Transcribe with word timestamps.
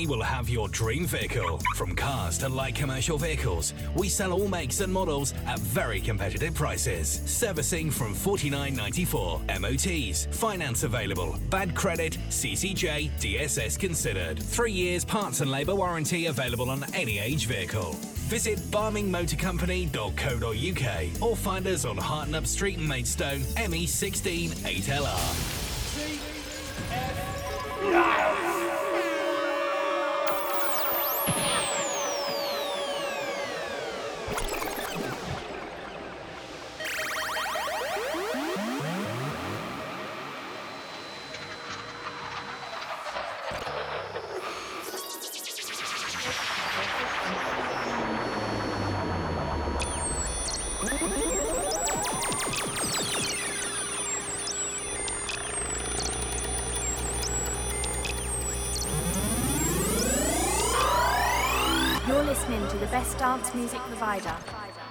We 0.00 0.06
will 0.06 0.22
have 0.22 0.48
your 0.48 0.68
dream 0.68 1.06
vehicle. 1.06 1.60
From 1.74 1.96
cars 1.96 2.38
to 2.38 2.48
light 2.48 2.76
commercial 2.76 3.18
vehicles, 3.18 3.74
we 3.96 4.08
sell 4.08 4.32
all 4.32 4.46
makes 4.46 4.78
and 4.78 4.92
models 4.92 5.34
at 5.44 5.58
very 5.58 6.00
competitive 6.00 6.54
prices. 6.54 7.20
Servicing 7.26 7.90
from 7.90 8.14
$49.94. 8.14 9.60
MOTs, 9.60 10.28
finance 10.38 10.84
available, 10.84 11.36
bad 11.50 11.74
credit, 11.74 12.16
CCJ, 12.28 13.10
DSS 13.18 13.76
considered. 13.76 14.40
Three 14.40 14.70
years 14.70 15.04
parts 15.04 15.40
and 15.40 15.50
labour 15.50 15.74
warranty 15.74 16.26
available 16.26 16.70
on 16.70 16.84
any 16.94 17.18
age 17.18 17.46
vehicle. 17.46 17.94
Visit 18.30 18.60
barmingmotorcompany.co.uk 18.70 21.22
or 21.22 21.36
find 21.36 21.66
us 21.66 21.84
on 21.84 21.96
Hartnup 21.96 22.46
Street, 22.46 22.78
Maidstone, 22.78 23.40
ME16 23.40 24.50
8LR. 24.50 25.57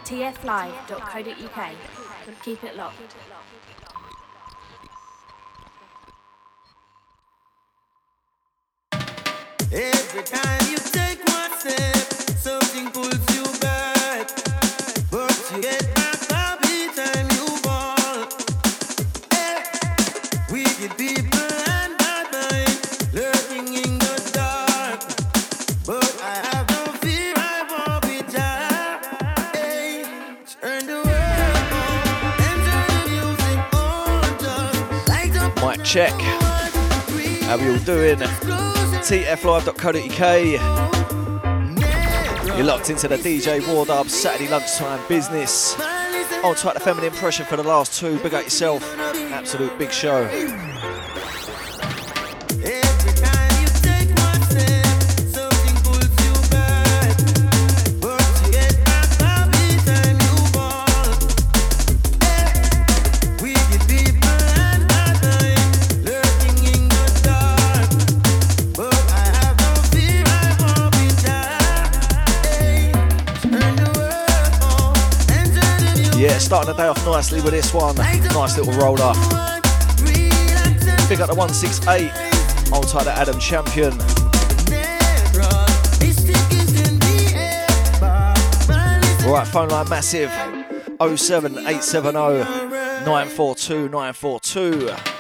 tflive.co.uk. 0.08 1.72
Keep 2.44 2.64
it 2.64 2.78
locked. 2.78 3.16
Doing? 38.16 38.30
tflive.co.uk. 39.04 39.98
You're 42.58 42.66
locked 42.66 42.90
into 42.90 43.10
the 43.10 43.18
DJ 43.18 43.60
Wardub 43.60 44.10
Saturday 44.10 44.50
lunchtime 44.50 45.02
business. 45.10 45.76
I'll 46.42 46.56
type 46.56 46.76
the 46.76 46.80
feminine 46.80 47.12
pressure 47.12 47.44
for 47.44 47.58
the 47.58 47.64
last 47.64 48.00
two. 48.00 48.18
Big 48.20 48.34
up 48.34 48.46
yourself. 48.46 48.82
Absolute 48.98 49.78
big 49.78 49.92
show. 49.92 50.26
Day 76.78 76.88
off 76.88 77.06
nicely 77.06 77.42
with 77.42 77.52
this 77.52 77.74
one. 77.74 77.96
Nice 77.96 78.58
little 78.58 78.74
roller. 78.74 79.14
Pick 81.08 81.20
up 81.20 81.28
the 81.28 81.36
168. 81.36 82.12
Hold 82.70 82.88
tight 82.88 83.04
to 83.06 83.12
Adam 83.12 83.40
Champion. 83.40 83.94
Alright, 89.26 89.48
phone 89.48 89.70
line 89.70 89.90
massive 89.90 90.30
07870 91.00 92.14
942 93.06 93.90
942. 93.90 95.17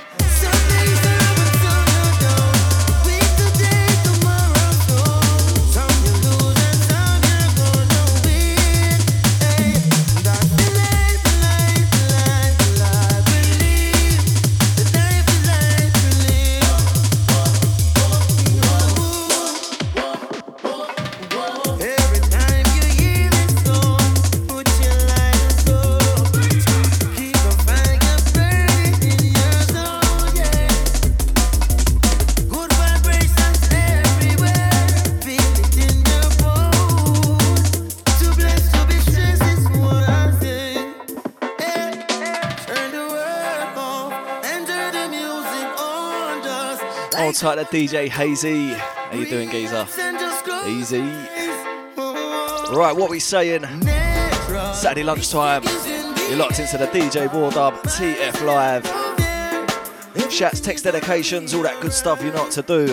Tight 47.38 47.56
to 47.56 47.66
DJ 47.66 48.10
Hazy. 48.10 48.74
How 48.74 49.14
you 49.14 49.28
doing, 49.28 49.52
geezer? 49.52 49.86
Easy. 50.66 51.02
Right, 52.74 52.94
what 52.96 53.12
we 53.12 53.20
saying? 53.20 53.64
Saturday 54.74 55.04
lunchtime. 55.04 55.64
You're 56.30 56.38
locked 56.38 56.60
into 56.60 56.80
the 56.80 56.88
DJ 56.88 57.28
Wardub 57.28 57.74
TF 57.84 58.44
Live. 58.44 58.84
Chats, 60.32 60.60
text 60.60 60.84
dedications, 60.86 61.54
all 61.54 61.62
that 61.62 61.80
good 61.80 61.94
stuff 61.94 62.24
you 62.24 62.32
know 62.32 62.44
what 62.44 62.52
to 62.54 62.64
do. 62.64 62.88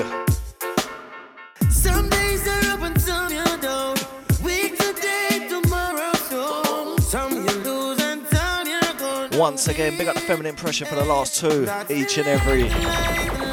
Once 9.38 9.69
again, 9.69 9.97
big 9.97 10.06
up 10.06 10.15
the 10.15 10.21
feminine 10.21 10.55
pressure 10.55 10.84
for 10.84 10.97
the 10.97 11.05
last 11.05 11.41
two, 11.41 11.66
each 11.88 12.19
and 12.19 12.28
every. 12.28 13.44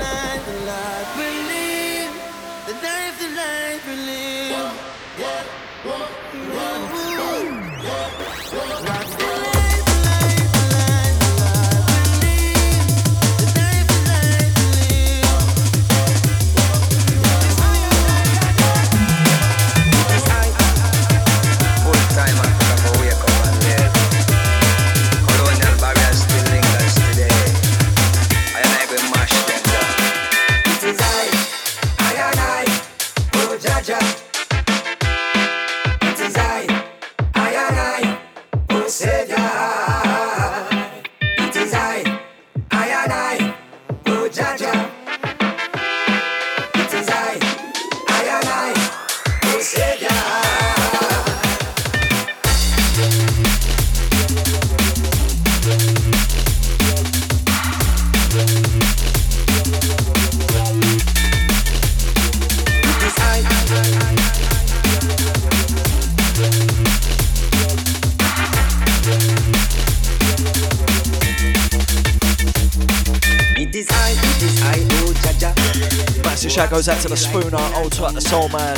goes 76.82 76.90
out 76.90 77.00
to 77.00 77.10
the 77.10 77.16
Spooner, 77.16 77.62
old 77.78 77.92
tight 77.92 78.16
the 78.16 78.22
Soul 78.22 78.50
Man, 78.50 78.74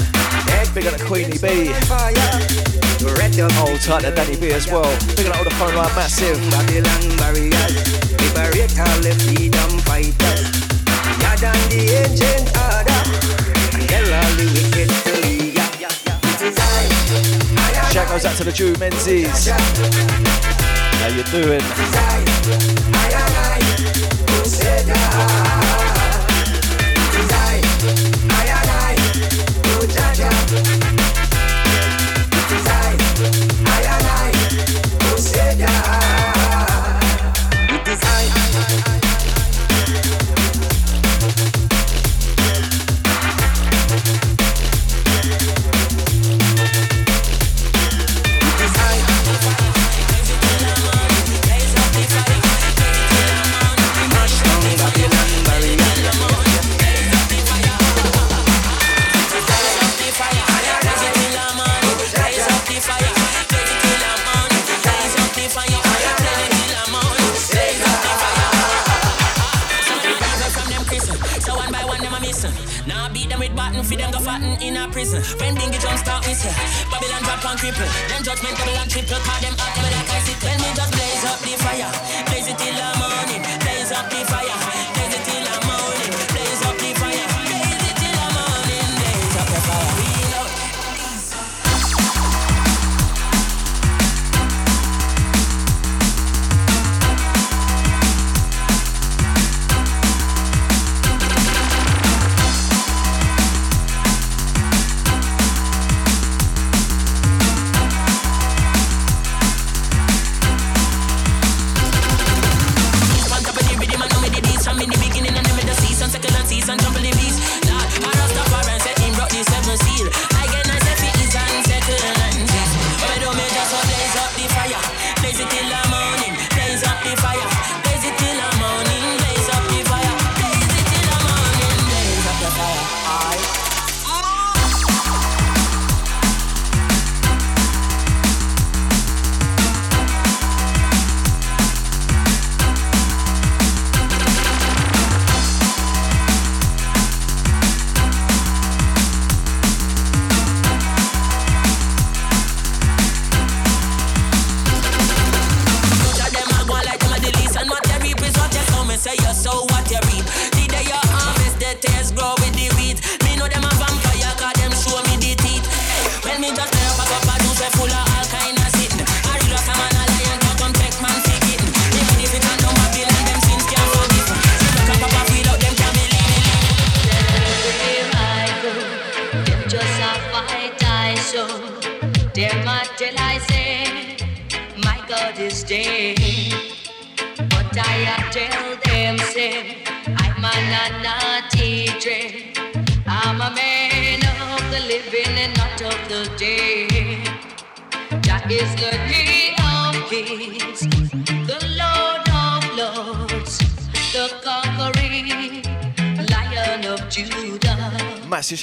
big 0.73 0.85
up 0.87 0.97
to 0.97 1.05
Queenie 1.05 1.39
B, 1.39 1.71
old 3.63 3.79
tight 3.79 4.03
the 4.03 4.11
Danny 4.13 4.35
B 4.35 4.51
as 4.51 4.67
well, 4.67 4.83
big 5.15 5.27
up 5.27 5.37
all 5.37 5.43
the 5.45 5.55
phone 5.55 5.73
line 5.73 5.95
massive. 5.95 6.35
Babylon 6.51 6.99
barriers, 7.15 7.71
liberate 8.19 8.75
all 8.75 8.99
the 8.99 9.15
freedom 9.23 9.79
fighters, 9.87 10.51
God 11.23 11.47
and 11.47 11.63
the 11.71 11.79
ancient 12.03 12.51
order, 12.59 13.07
and 13.71 13.87
tell 13.87 14.03
all 14.19 14.35
the 14.35 14.51
wicked 14.51 14.91
to. 15.07 15.23
Shout 17.93 18.07
goes 18.09 18.25
out 18.25 18.35
to 18.35 18.43
the 18.43 18.51
Jew 18.51 18.75
Menzies. 18.79 19.47
How 19.47 21.07
you 21.07 21.23
doing? 21.31 21.63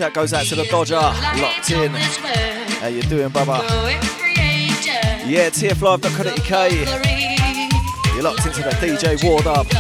Huge 0.01 0.15
goes 0.15 0.33
out 0.33 0.47
to 0.47 0.55
the 0.55 0.65
Dodger. 0.65 0.95
Locked 0.95 1.71
in. 1.71 1.93
How 1.93 2.87
you 2.87 3.03
doing, 3.03 3.29
Bubba? 3.29 3.61
Yeah, 5.27 5.51
tflive.co.uk. 5.51 6.73
You're 8.15 8.23
locked 8.23 8.47
into 8.47 8.63
the 8.63 8.71
DJ 8.81 9.19
Wardub. 9.19 9.71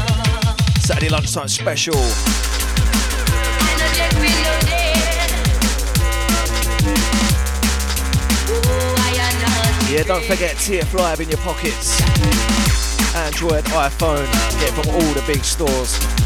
Saturday 0.78 1.08
lunchtime 1.08 1.48
special. 1.48 1.94
Yeah, 9.88 10.02
don't 10.04 10.24
forget 10.24 10.56
TF 10.56 10.92
Live 10.98 11.20
in 11.20 11.30
your 11.30 11.38
pockets. 11.38 11.98
Android, 13.16 13.64
iPhone, 13.64 14.30
get 14.60 14.70
from 14.74 14.94
all 14.94 15.14
the 15.14 15.24
big 15.26 15.42
stores. 15.44 16.19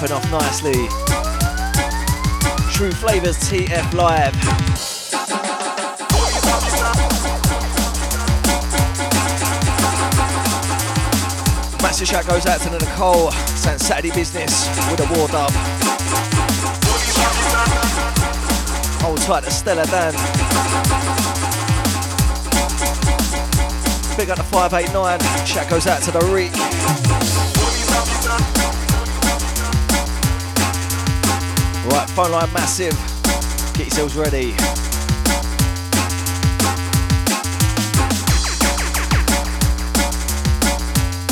Popping 0.00 0.16
off 0.16 0.30
nicely. 0.30 0.88
True 2.72 2.90
Flavors 2.90 3.36
TF 3.36 3.92
Live. 3.92 4.34
Massive 11.82 12.08
shout 12.08 12.26
goes 12.26 12.46
out 12.46 12.62
to 12.62 12.70
Nicole, 12.70 13.30
saying 13.30 13.78
Saturday 13.78 14.10
business 14.12 14.66
with 14.90 15.00
a 15.00 15.18
war 15.18 15.28
dub. 15.28 15.50
Hold 19.02 19.20
tight 19.20 19.44
to 19.44 19.50
Stella 19.50 19.84
Dan. 19.84 20.14
Big 24.16 24.30
up 24.30 24.38
the 24.38 24.44
589. 24.44 25.20
Shout 25.44 25.68
goes 25.68 25.86
out 25.86 26.00
to 26.04 26.10
the 26.10 26.20
Reek. 26.32 27.39
Phone 32.24 32.32
line 32.32 32.52
massive. 32.52 32.92
Get 33.74 33.86
yourselves 33.86 34.14
ready. 34.14 34.52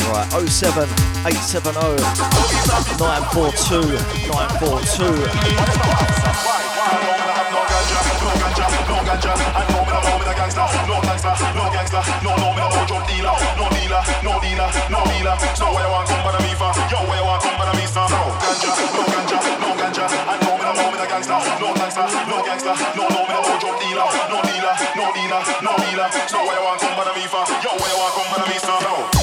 Right, 0.09 0.28
07 0.49 0.88
870 1.28 1.80
942 2.97 3.83
942. 4.28 5.28
gangster, 10.37 10.66
no 11.57 11.71
gangster, 11.71 12.02
no 12.23 12.38
gangster, 21.19 21.37
no 21.61 21.69
no 22.28 22.43
gangster. 22.45 22.75
No 22.97 23.09
know 23.09 23.26
me 23.26 23.35
no 23.35 23.43
no 23.43 23.59
drug 23.59 23.81
dealer, 23.81 24.09
no 24.31 24.38
dealer, 24.43 24.75
no 24.97 25.12
dealer, 25.12 25.43
no 25.62 25.73
dealer. 25.76 26.09
So 26.28 26.38
where 26.47 26.59
you 26.59 26.64
want 26.64 26.81
come 26.81 26.97
bother 26.97 27.14
me 27.14 27.26
for? 27.26 27.45
Yo, 27.62 27.71
where 27.76 27.90
you 27.90 27.99
want 27.99 28.14
come 28.14 28.28
bother 28.31 28.49
me 28.49 28.59
for? 28.59 28.78
No. 28.83 29.18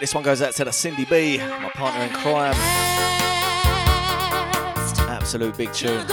Right, 0.00 0.06
this 0.06 0.14
one 0.14 0.24
goes 0.24 0.40
out 0.40 0.54
to 0.54 0.64
the 0.64 0.72
Cindy 0.72 1.04
B, 1.04 1.36
my 1.36 1.68
partner 1.74 2.04
in 2.04 2.10
crime. 2.10 2.54
Absolute 5.10 5.54
big 5.58 5.74
tune. 5.74 6.06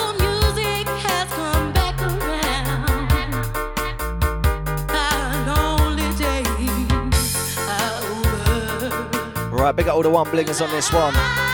Right, 9.54 9.74
big 9.74 9.88
up 9.88 9.96
all 9.96 10.04
the 10.04 10.10
one 10.10 10.28
blingers 10.28 10.62
on 10.62 10.70
this 10.72 10.92
one. 10.92 11.47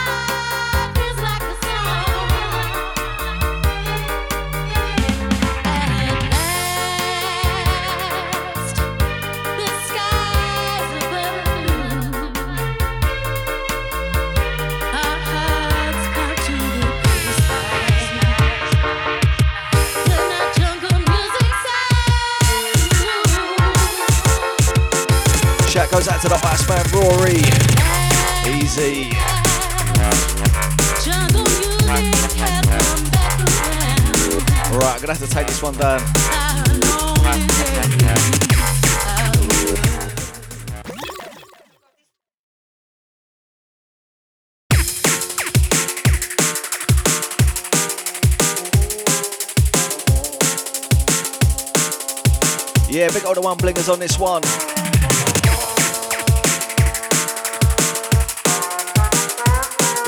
To 26.56 26.68
man 26.68 26.84
Rory. 26.92 27.38
Easy. 28.46 29.10
Right, 34.70 34.94
I'm 34.94 35.00
gonna 35.00 35.14
have 35.14 35.18
to 35.18 35.28
take 35.28 35.46
this 35.46 35.62
one 35.62 35.74
down. 35.74 36.00
Yeah, 52.90 53.10
big 53.10 53.24
old 53.24 53.38
one 53.42 53.56
blingers 53.56 53.92
on 53.92 53.98
this 53.98 54.18
one. 54.18 54.42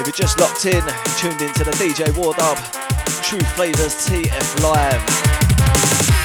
If 0.07 0.17
you're 0.17 0.25
just 0.25 0.39
locked 0.39 0.67
in, 0.67 0.85
tuned 1.19 1.43
into 1.43 1.65
the 1.65 1.73
DJ 1.73 2.17
War 2.17 2.33
Dub, 2.35 2.59
True 3.25 3.41
Flavors 3.41 4.07
TF 4.07 4.63
Live. 4.63 6.16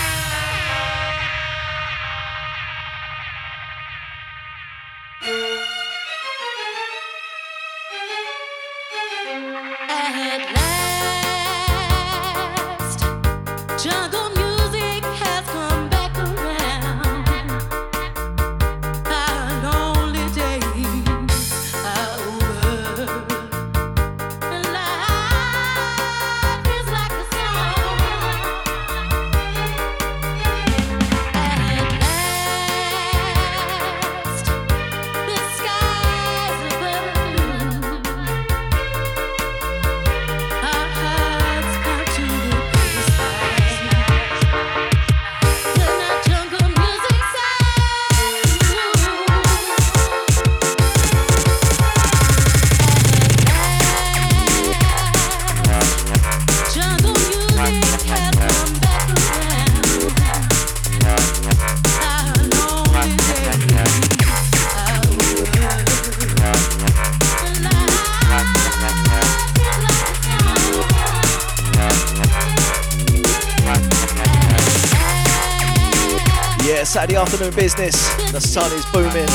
Afternoon 77.42 77.56
business. 77.56 78.32
The 78.32 78.40
sun 78.40 78.72
is 78.74 78.86
booming. 78.88 79.28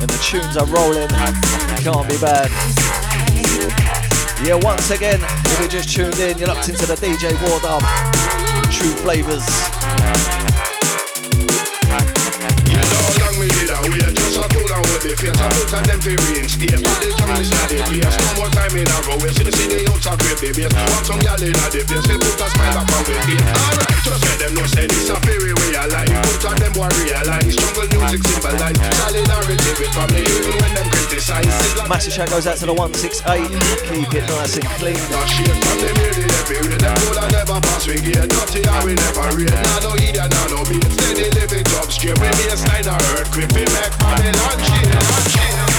And 0.00 0.10
the 0.10 0.20
tunes 0.22 0.56
are 0.56 0.66
rolling. 0.66 1.08
Can't 1.80 2.08
be 2.08 2.18
bad. 2.18 2.50
Yeah, 4.44 4.56
once 4.62 4.90
again, 4.90 5.20
if 5.22 5.60
you 5.60 5.68
just 5.68 5.94
tuned 5.94 6.18
in, 6.18 6.38
you're 6.38 6.48
locked 6.48 6.68
into 6.68 6.86
the 6.86 6.96
DJ 6.96 7.30
Wardub. 7.40 7.82
True 8.70 8.92
flavours. 9.02 9.44
the 15.10 15.16
face 15.16 15.69
On 15.80 15.86
them 15.88 15.96
for 15.96 16.12
reinstate 16.12 16.76
But 16.76 17.00
the 17.00 17.08
tongue 17.16 17.40
is 17.40 17.48
not 17.48 17.64
the 17.72 17.80
place 17.88 18.04
No 18.04 18.44
more 18.44 18.52
time 18.52 18.76
in 18.76 18.84
a 18.84 18.98
go 19.00 19.16
We 19.16 19.32
see 19.32 19.48
the 19.48 19.54
city 19.56 19.88
out 19.88 19.96
of 19.96 20.16
grave 20.20 20.36
the 20.36 20.52
base 20.52 20.68
Want 20.76 21.04
some 21.08 21.20
gal 21.24 21.40
in 21.40 21.56
a 21.56 21.66
the 21.72 21.80
place 21.88 22.04
They 22.04 22.20
put 22.20 22.36
a 22.36 22.46
smile 22.52 22.84
back 22.84 22.84
on 22.84 23.02
the 23.08 23.16
face. 23.24 23.40
Alright, 23.40 23.88
just 24.04 24.20
let 24.20 24.36
them 24.44 24.52
know 24.60 24.66
Say 24.68 24.84
this 24.92 25.08
a 25.08 25.16
very 25.24 25.56
way 25.56 25.72
of 25.80 25.88
life. 25.88 26.12
Put 26.20 26.44
on 26.52 26.56
them 26.60 26.72
what 26.76 26.92
realize 27.00 27.56
Jungle 27.56 27.88
music 27.96 28.20
symbolize. 28.28 28.76
Solidarity 28.76 29.70
with 29.80 29.92
family 29.96 30.20
Even 30.28 30.52
when 30.60 30.72
them 30.76 30.86
criticize. 30.92 31.48
Massive 31.88 32.12
shout 32.12 32.28
goes 32.28 32.44
out 32.44 32.60
to 32.60 32.68
the 32.68 32.76
168 32.76 33.40
Keep 33.88 34.12
it 34.20 34.24
nice 34.28 34.60
and 34.60 34.68
clean. 34.76 35.00
Now 35.08 35.24
shit 35.32 35.48
from 35.48 35.76
them 35.80 35.96
here 35.96 36.12
the 36.12 36.28
every 36.60 36.76
Them. 36.76 36.96
Could 37.08 37.32
never 37.32 37.56
pass 37.56 37.88
we 37.88 37.96
get 38.04 38.28
Dirty 38.28 38.68
how 38.68 38.84
we 38.84 38.92
never 39.00 39.32
read 39.32 39.48
Now 39.48 39.80
no 39.80 39.90
idiot, 39.96 40.28
now 40.28 40.44
no 40.52 40.60
beat. 40.68 40.84
Steady 40.92 41.32
live 41.40 41.56
it 41.56 41.72
up 41.80 41.88
straight. 41.88 42.20
When 42.20 42.36
baseline 42.36 42.84
a 42.84 42.96
earthquake 43.16 43.48
We 43.56 43.64
make 43.64 43.96
Babylon 43.96 44.60
shit 44.60 45.69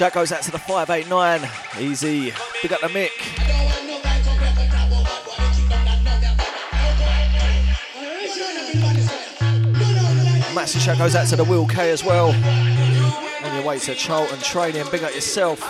Shout 0.00 0.14
goes 0.14 0.32
out 0.32 0.40
to 0.44 0.50
the 0.50 0.58
589. 0.58 1.46
Easy. 1.78 2.32
Big 2.62 2.72
up 2.72 2.80
the 2.80 2.88
mic. 2.88 3.12
Massive 10.54 10.80
shout 10.80 10.96
goes 10.96 11.14
out 11.14 11.26
to 11.26 11.36
the 11.36 11.44
Will 11.44 11.66
K 11.66 11.90
as 11.90 12.02
well. 12.02 12.28
On 13.44 13.54
your 13.54 13.62
way 13.62 13.78
to 13.80 13.94
Charlton 13.94 14.38
training. 14.38 14.86
Big 14.90 15.02
up 15.02 15.14
yourself. 15.14 15.60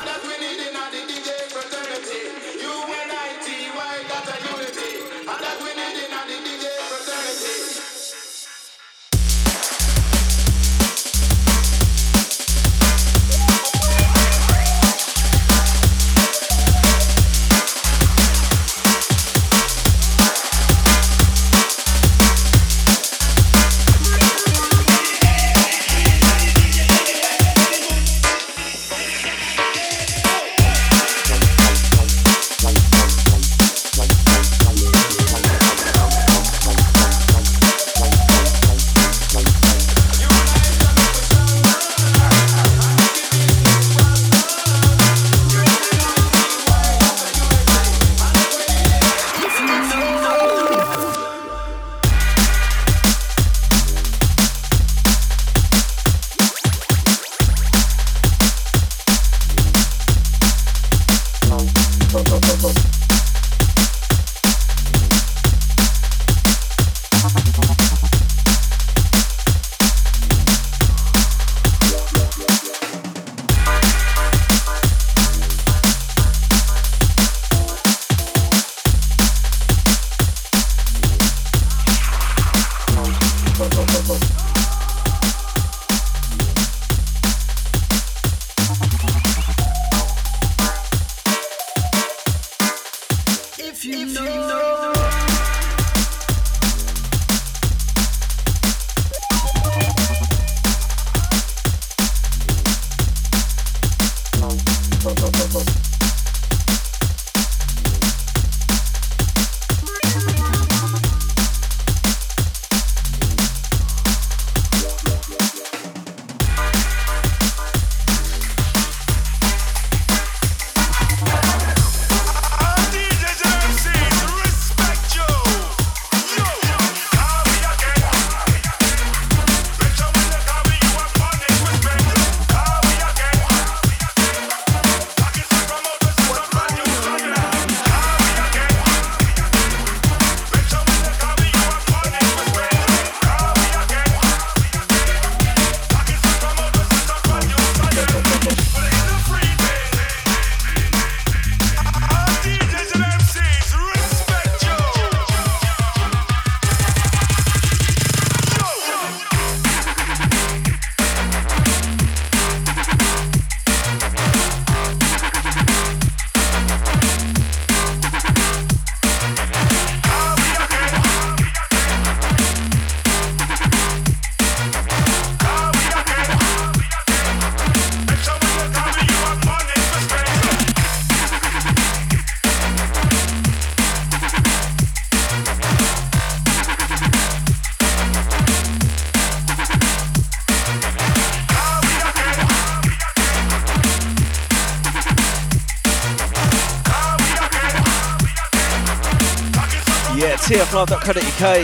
tflive.co.uk. 200.86 201.56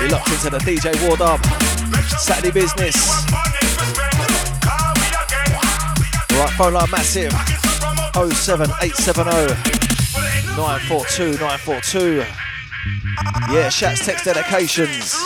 You're 0.00 0.10
locked 0.10 0.30
into 0.30 0.50
the 0.50 0.58
DJ 0.58 0.92
Wardub 1.06 1.40
Saturday 2.18 2.50
business. 2.50 2.96
Right, 6.32 6.50
phone 6.56 6.74
line 6.74 6.90
massive 6.90 7.32
07870 8.12 9.54
942 10.56 11.38
942. 11.38 12.24
Yeah, 13.52 13.68
shouts, 13.68 14.04
text, 14.04 14.24
dedications. 14.24 15.23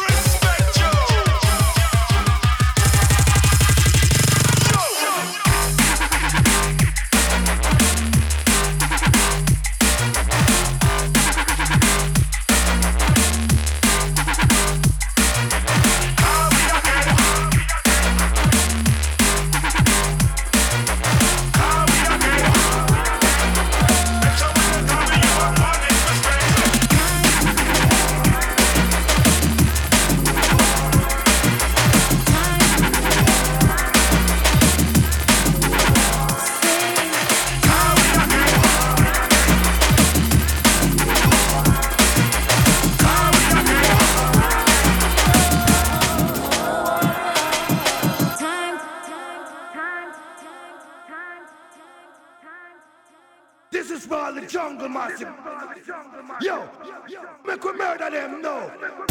Make 57.46 57.64
we 57.64 57.72
murder 57.72 58.10
them 58.10 58.42
não. 58.42 59.07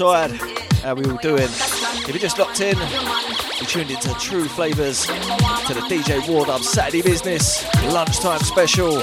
And 0.00 0.96
we 0.96 1.10
were 1.10 1.18
doing, 1.18 1.42
if 1.42 2.10
you 2.14 2.20
just 2.20 2.38
locked 2.38 2.60
in, 2.60 2.78
you 3.58 3.66
tuned 3.66 3.90
into 3.90 4.14
True 4.14 4.44
Flavors 4.44 5.04
to 5.06 5.74
the 5.74 5.80
DJ 5.88 6.20
Wardub 6.20 6.62
Saturday 6.62 7.02
Business 7.02 7.64
lunchtime 7.92 8.38
special. 8.38 9.02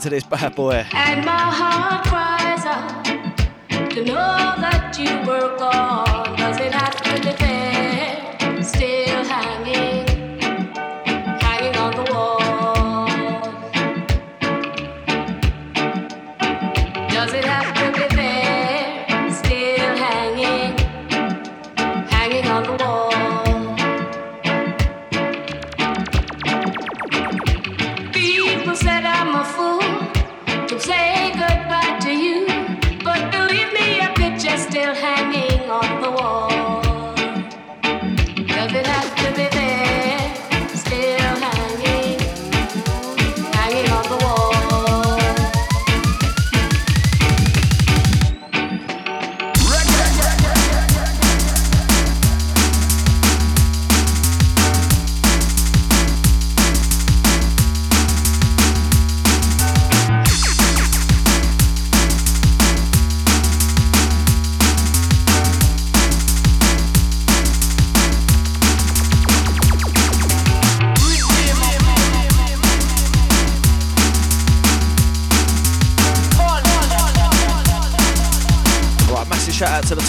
to 0.00 0.08
this 0.08 0.24
bad 0.24 0.54
boy. 0.54 0.86
And 0.92 1.24
my 1.26 1.32
heart 1.32 2.06
cries 2.06 2.64
out 2.64 3.90
to 3.90 4.04
know 4.04 4.54
that 4.64 4.96
you 4.98 5.10
were 5.28 5.49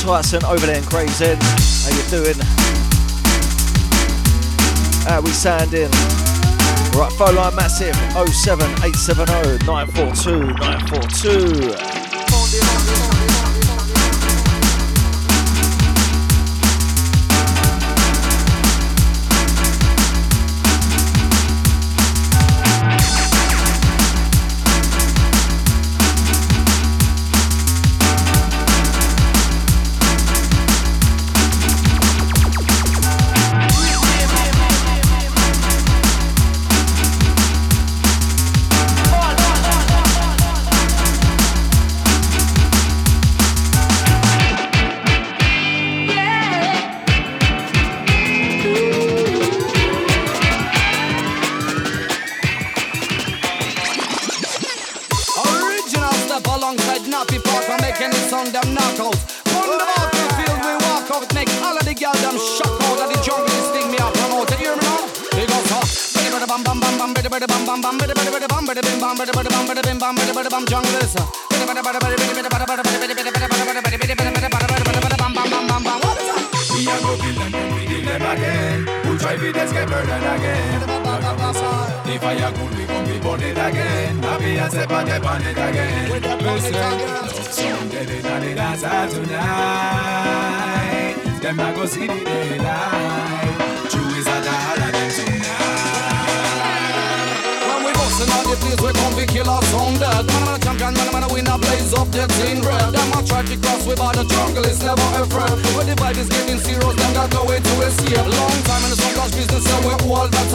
Tyson 0.01 0.43
over 0.45 0.65
there 0.65 0.77
in 0.77 0.83
Gravesend. 0.85 1.39
How 1.43 1.89
you 1.89 2.03
doing? 2.09 2.33
How 5.05 5.21
we 5.21 5.29
sound 5.29 5.75
in? 5.75 5.91
Right, 6.97 7.11
phone 7.17 7.35
line 7.35 7.55
massive 7.55 7.95
07870 8.33 9.63
942 9.67 10.53
942. 10.55 13.20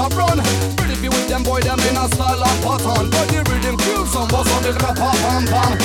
a 0.06 0.16
run. 0.16 0.38
Pretty 0.76 1.08
with 1.08 1.28
them 1.28 1.42
boy 1.42 1.60
them 1.60 1.80
in 1.80 1.96
a 1.96 2.08
style 2.08 2.42
of 2.42 2.62
pattern. 2.62 3.10
But 3.10 3.28
the 3.28 3.42
rhythm 3.50 3.76
kills 3.76 4.12
some 4.12 4.28
boss 4.28 4.48
pam 4.48 5.46
pam. 5.46 5.78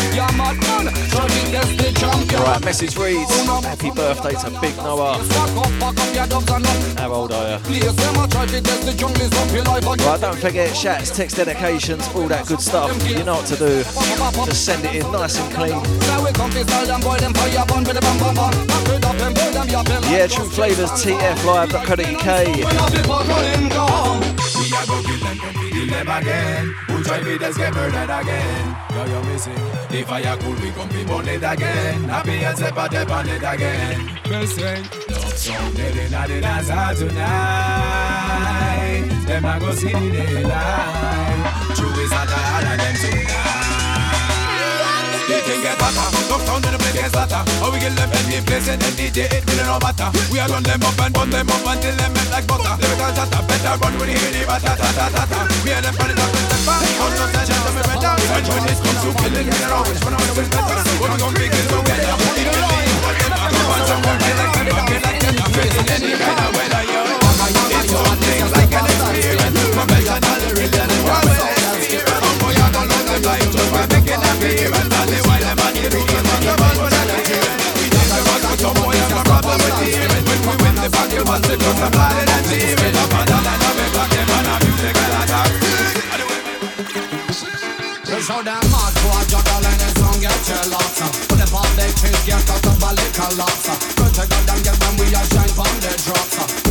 Judging 1.12 1.52
the 1.52 1.92
champion. 1.98 2.42
Alright 2.42 2.64
message 2.64 2.98
reads 2.98 3.32
Happy 3.66 3.92
birthday 3.92 4.34
to 4.34 4.50
Big 4.62 4.76
Noah. 4.78 5.18
How 6.98 7.14
old 7.14 7.32
are 7.32 7.60
you? 7.68 7.82
Well 10.00 10.18
don't 10.20 10.40
forget 10.40 10.76
chats, 10.76 11.10
text 11.16 11.38
dedications, 11.38 12.08
all 12.16 12.28
that 12.28 12.48
good 12.48 12.62
stuff. 12.62 12.92
You 13.08 13.24
know 13.24 13.36
what 13.36 13.46
to 13.48 13.56
do. 13.56 13.84
Just 14.46 14.66
send 14.66 14.86
it 14.86 14.96
in 14.96 15.12
nice 15.12 15.40
and 15.40 15.54
clean. 15.54 15.82
Yeah, 20.12 20.28
True 20.28 20.50
Flavours, 20.50 20.92
tflive.co.uk 20.92 22.28
again. 26.20 26.74
Who 26.88 27.04
try 27.04 27.22
me, 27.24 27.38
just 27.38 27.58
get 27.58 27.74
murdered 27.74 28.10
again. 28.10 28.76
Yo, 28.94 29.06
yo, 29.06 29.24
me 29.24 29.38
sing. 29.38 29.56
The 29.90 30.04
fire 30.04 30.38
could, 30.38 30.60
we 30.62 30.72
come 30.72 30.90
be 30.90 31.04
burn 31.04 31.28
again. 31.28 32.04
Happy 32.04 32.44
and 32.44 32.58
separate 32.58 33.10
on 33.10 33.30
it 33.30 33.44
again. 33.44 34.20
Me 34.30 34.46
sing. 34.46 34.84
Love 35.10 35.38
song, 35.38 35.74
they 35.74 35.90
in 35.90 36.12
the 36.12 36.42
dance 36.42 36.70
hall 36.70 36.96
tonight. 36.96 37.22
Them 39.26 39.46
I 39.46 39.60
go 39.60 39.72
see 39.72 39.92
the 39.92 40.00
daylight. 40.00 41.76
True 41.76 42.04
is 42.04 42.12
hotter 42.12 42.66
than 42.66 42.78
them 42.78 42.96
tonight 42.96 43.51
the 45.32 45.42
thing 45.48 45.62
get 45.64 45.80
hotter. 45.80 46.08
Knock 46.28 46.42
down 46.46 46.60
to 46.62 46.70
the 46.72 46.78
place 46.78 46.96
get 46.96 47.12
slatter. 47.12 47.42
How 47.62 47.72
we 47.72 47.80
get 47.80 47.96
them 47.96 48.12
the 48.12 48.40
place 48.44 48.68
and 48.68 48.82
then 48.82 48.94
DJ 49.00 49.32
it 49.32 49.44
really 49.48 49.64
no 49.64 49.80
matter. 49.80 50.10
We 50.32 50.40
are 50.40 50.50
run 50.52 50.64
them 50.64 50.84
up 50.84 51.00
and 51.00 51.14
burn 51.14 51.30
them 51.32 51.50
up 51.52 51.66
until 51.68 51.96
them 51.96 52.12
melt 52.12 52.30
like 52.32 52.48
butter. 52.48 52.74
Lyrical 52.80 53.12
shatter, 53.16 53.42
better 53.48 53.74
run 53.80 53.94
when 54.00 54.10
you 54.12 54.18
hear 54.20 54.32
the 54.36 54.42
batter, 54.48 54.76
ta 54.76 54.90
ta 54.92 55.06
ta 55.12 55.24
ta. 55.32 55.40
Me 55.64 55.72
and 55.72 55.86
them 55.86 55.96
it 55.96 56.20
up 56.20 56.32
and 56.32 56.46
step 56.48 56.62
back. 56.68 56.84
On 57.02 57.12
no 57.16 57.26
side, 57.32 57.48
shut 57.48 57.60
them 57.64 57.78
in 57.80 57.86
better. 57.88 58.12
And 58.12 58.46
when 58.52 58.64
it 58.72 58.80
comes 58.82 59.02
to 59.04 59.10
killing, 59.20 59.48
we 59.48 59.60
are 59.64 59.76
always 59.76 60.00
one 60.04 60.16
of 60.16 60.24
the 60.28 60.34
better. 60.36 60.62
What 61.00 61.10
we 61.12 61.18
gon' 61.22 61.34
big 61.36 61.54
is 61.56 61.68
gon' 61.72 61.84
get 61.88 62.04
up. 62.12 62.20
Eat 62.36 62.48
the 62.52 62.62
lean, 62.62 62.96
what 63.04 63.16
them 63.20 63.34
up, 63.36 63.52
come 63.52 63.72
on, 63.72 63.82
some 63.88 64.02
more 64.04 64.18
get 64.20 64.36
like 64.40 64.52
them, 64.52 64.68
like 64.72 65.20
them. 65.22 65.36
Facing 65.52 65.88
any 65.92 66.12
kind 66.16 66.40
of 66.40 66.52
weather, 66.56 66.84
yo. 66.92 67.02
It's 67.72 67.92
one 67.92 68.20
thing 68.20 68.46
like 68.52 68.74
an 68.76 68.86
experience. 68.90 69.60
Professional, 69.76 70.40
real 70.56 70.76
and 70.82 70.94
well 71.08 71.28
experience. 71.28 72.20
Oh 72.20 72.34
boy, 72.40 72.56
I 72.56 72.68
don't 72.72 72.88
know 72.88 73.02
them 73.08 73.22
like 73.28 73.48
just 73.52 73.70
by 73.72 73.84
making 73.92 74.22
them 74.22 74.36
feel. 74.40 74.74
And 74.76 75.21
it 81.82 81.86
I'm 81.86 81.92
blind 81.92 82.30
and 82.30 82.46
cheering. 82.46 82.96
Up 82.96 83.14
and 83.14 83.28
down 83.28 83.44
them 83.44 84.30
on 84.30 84.46
a 84.46 84.56
music 84.66 84.96
and 84.98 85.14
them 92.04 92.26
get 92.26 92.50
out 92.50 92.66
of 92.66 92.84
a 92.84 92.90
little 92.94 93.38
lots 93.38 93.96
Protect 93.96 94.30
them 94.30 94.62
get 94.62 94.78
when 94.80 94.94
we 94.98 95.16
are 95.16 95.26
shine 95.26 95.50
from 95.50 95.74
the 95.82 95.92
drops 96.06 96.71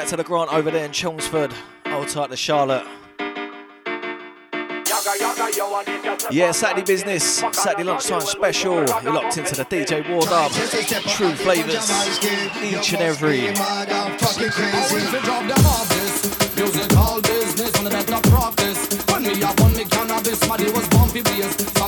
out 0.00 0.08
to 0.08 0.16
the 0.16 0.24
Grant 0.24 0.52
over 0.52 0.70
there 0.70 0.84
in 0.86 0.92
Chelmsford. 0.92 1.52
Old 1.86 2.08
tight 2.08 2.30
to 2.30 2.36
Charlotte. 2.36 2.86
Yeah, 6.30 6.52
Saturday 6.52 6.84
business, 6.84 7.42
Saturday 7.52 7.84
lunchtime 7.84 8.20
special. 8.22 8.76
You're 9.02 9.12
locked 9.12 9.36
into 9.36 9.54
the 9.54 9.64
DJ 9.64 10.02
Wardub. 10.04 10.50
True 11.16 11.34
flavours, 11.34 11.90
each 12.62 12.92
and 12.94 13.02
every. 13.02 13.52
Better. 13.52 14.10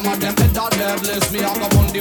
Some 0.02 0.06
of 0.06 0.20
them 0.20 0.34
are 0.58 0.70
devilish. 0.70 1.30
Me 1.32 1.40
have 1.40 1.58
got 1.58 1.74
one, 1.74 1.91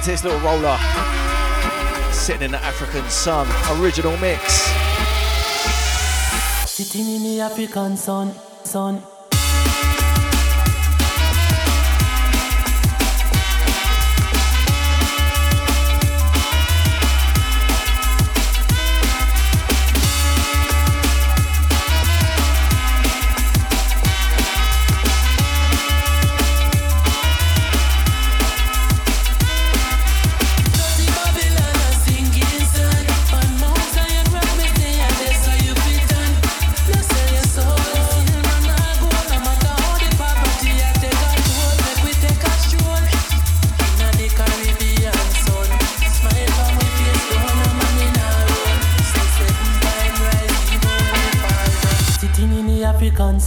back 0.00 0.04
to 0.04 0.10
this 0.12 0.24
little 0.24 0.40
roller. 0.40 0.78
Sitting 2.10 2.42
in 2.42 2.50
the 2.52 2.62
African 2.62 3.06
sun, 3.10 3.46
original 3.80 4.16
mix. 4.18 4.40
Sitting 6.70 7.06
in 7.06 7.22
the 7.22 7.40
African 7.40 7.96
sun, 7.96 8.34
sun. 8.64 9.02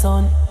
sun 0.03 0.42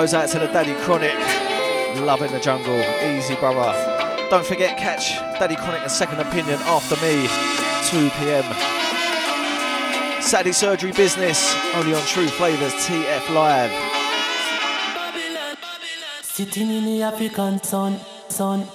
Goes 0.00 0.14
out 0.14 0.30
to 0.30 0.38
the 0.38 0.46
Daddy 0.46 0.72
Chronic. 0.82 1.12
Love 2.06 2.22
in 2.22 2.32
the 2.32 2.40
jungle. 2.40 2.80
Easy, 3.04 3.34
brother. 3.34 3.70
Don't 4.30 4.46
forget, 4.46 4.78
catch 4.78 5.18
Daddy 5.38 5.56
Chronic 5.56 5.82
a 5.82 5.90
second 5.90 6.20
opinion 6.20 6.58
after 6.60 6.96
me. 7.04 7.28
2 7.90 8.08
p.m. 8.16 8.42
Saturday 10.22 10.52
surgery 10.52 10.92
business. 10.92 11.54
Only 11.74 11.92
on 11.92 12.02
True 12.06 12.28
Flavors 12.28 12.72
TF 12.76 13.34
Live. 13.34 13.70
Sitting 16.22 16.70
in 16.70 16.86
the 16.86 17.02
African 17.02 17.62
sun, 17.62 18.00
sun. 18.30 18.66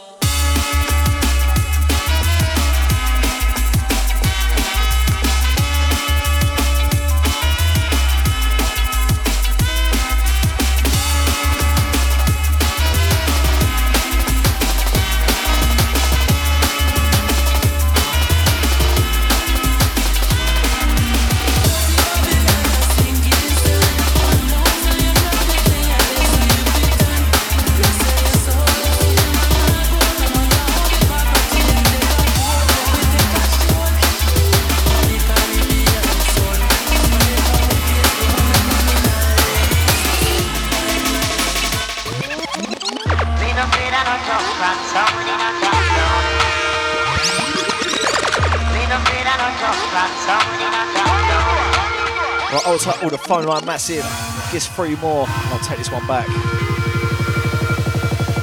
Phone 53.27 53.45
line 53.45 53.65
massive. 53.65 54.03
Gets 54.51 54.67
three 54.67 54.95
more. 54.97 55.25
I'll 55.27 55.59
take 55.59 55.79
this 55.79 55.91
one 55.91 56.05
back. 56.05 56.27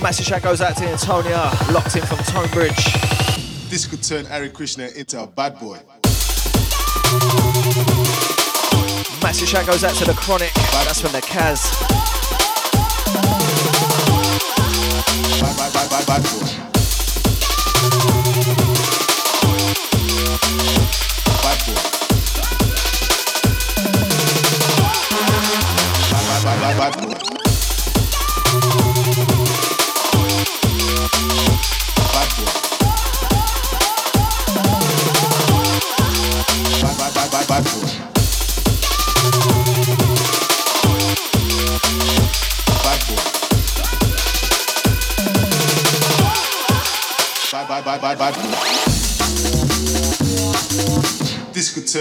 Massive 0.03 0.27
shout 0.27 0.43
goes 0.43 0.61
out 0.61 0.77
to 0.79 0.89
Antonia, 0.89 1.53
locked 1.71 1.95
in 1.95 2.03
from 2.03 2.19
Tonbridge. 2.19 2.93
This 3.71 3.87
could 3.87 4.03
turn 4.03 4.25
Hare 4.25 4.49
Krishna 4.49 4.89
into 4.97 5.23
a 5.23 5.27
bad 5.29 5.61
boy. 5.61 5.79
Massive 9.23 9.49
shout 9.49 9.67
goes 9.67 9.85
out 9.85 9.95
to 9.95 10.05
the 10.05 10.15
Chronic. 10.17 10.53
That's 10.55 11.01
from 11.01 11.13
the 11.13 11.21
Kaz. 11.21 12.02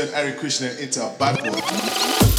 Turn 0.01 0.13
Hare 0.13 0.33
Krishna 0.33 0.67
into 0.79 1.05
a 1.05 1.11
bad 1.19 1.37
boy. 1.43 2.30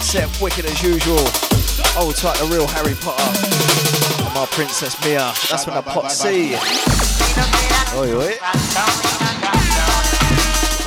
Big 0.00 0.06
set, 0.06 0.40
wicked 0.40 0.64
as 0.64 0.82
usual. 0.82 1.20
Old 2.00 2.16
type, 2.16 2.38
the 2.38 2.48
real 2.50 2.66
Harry 2.66 2.94
Potter. 3.04 3.20
And 4.24 4.32
my 4.32 4.46
Princess 4.46 4.96
Mia. 5.04 5.28
That's 5.50 5.64
from 5.64 5.74
the 5.74 5.82
Pot 5.82 6.10
C. 6.10 6.54
Oi, 7.94 8.08
oi. 8.16 8.32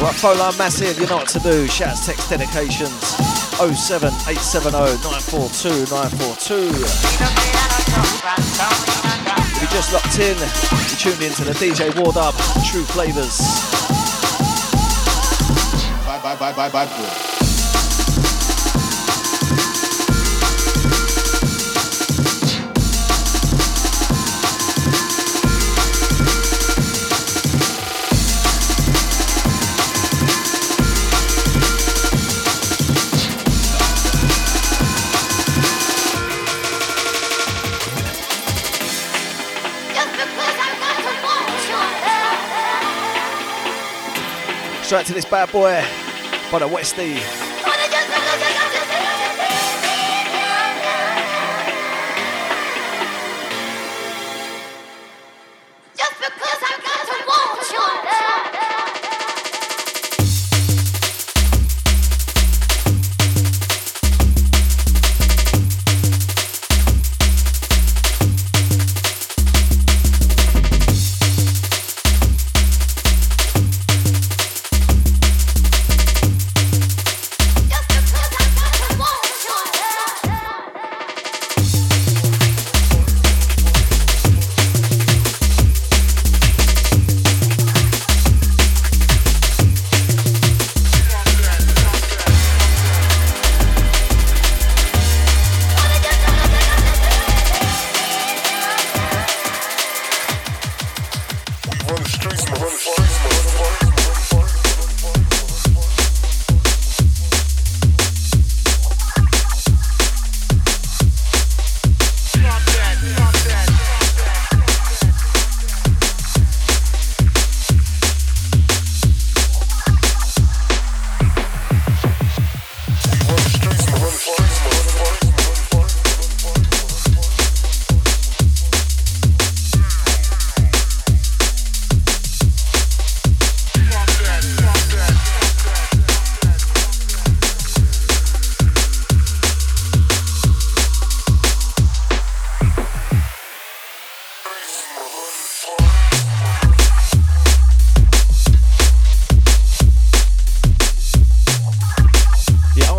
Right, 0.02 0.24
line 0.24 0.58
massive, 0.58 0.98
you 1.00 1.06
know 1.06 1.18
what 1.18 1.28
to 1.30 1.40
do. 1.40 1.68
Shouts, 1.68 2.08
text, 2.08 2.28
dedications. 2.28 2.98
07870 3.62 4.82
942 4.82 5.86
942. 5.94 6.74
If 9.54 9.62
you 9.62 9.70
just 9.70 9.94
locked 9.94 10.18
in, 10.18 10.34
you 10.90 10.98
tuned 10.98 11.22
into 11.22 11.46
the 11.46 11.54
DJ 11.54 11.94
Wardub, 12.02 12.34
True 12.66 12.84
Flavors. 12.86 13.38
Bad, 16.02 16.24
bad, 16.24 16.40
bad, 16.40 16.56
bad, 16.56 16.72
bad 16.72 17.33
Straight 44.94 45.08
to 45.08 45.14
this 45.16 45.26
bad 45.26 45.52
boy 45.52 45.84
by 46.52 46.60
the 46.60 46.68
Westie. 46.68 47.53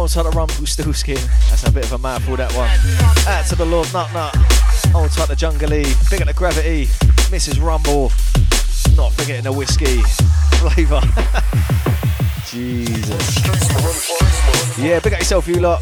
Old 0.05 0.12
type 0.12 0.26
of 0.26 0.34
Rumble 0.34 0.66
still 0.66 0.92
skin. 0.92 1.16
That's 1.48 1.66
a 1.66 1.72
bit 1.72 1.84
of 1.86 1.92
a 1.94 1.98
mouthful, 1.98 2.36
that 2.36 2.52
one. 2.52 2.68
Out 3.26 3.46
to 3.46 3.57
the 3.57 3.64
Lord 3.64 3.90
Nut 3.94 4.12
Nut. 4.12 4.36
Old 4.94 5.11
type 5.11 5.30
of 5.30 5.38
Jungle 5.38 5.70
Big 5.70 6.20
at 6.20 6.26
the 6.26 6.34
Gravity. 6.34 6.88
Mrs. 7.32 7.59
Rumble. 7.59 8.12
Not 8.96 9.14
forgetting 9.14 9.44
the 9.44 9.52
whiskey. 9.52 10.02
Flavour. 10.61 11.00
Jesus. 12.50 13.38
Yeah, 14.78 15.00
big 15.00 15.14
at 15.14 15.20
yourself, 15.20 15.48
you 15.48 15.61
lot. 15.61 15.80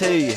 By 0.00 0.35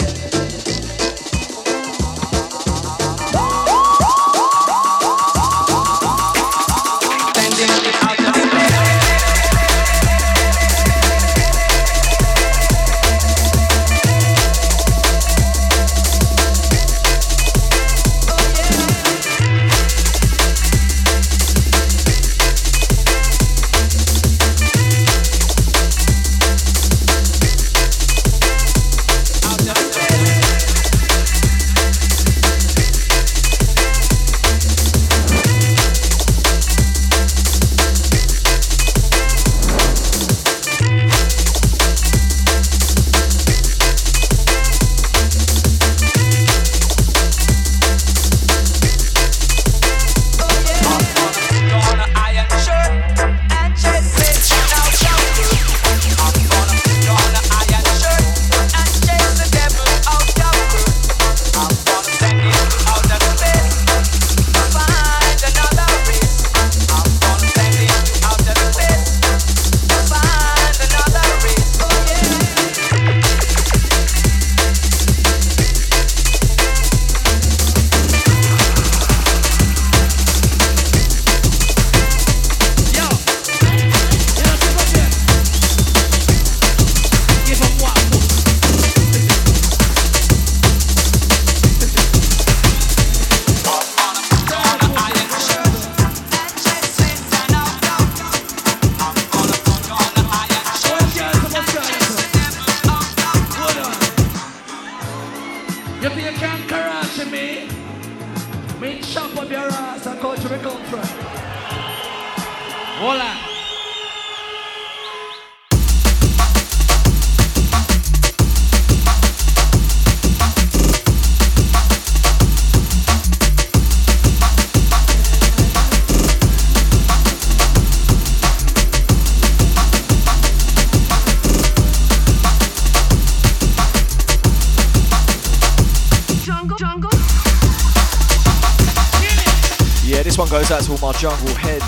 goes 140.70 140.88
out 140.88 140.98
to 140.98 141.04
all 141.04 141.12
my 141.12 141.18
jungle 141.18 141.56
heads. 141.56 141.84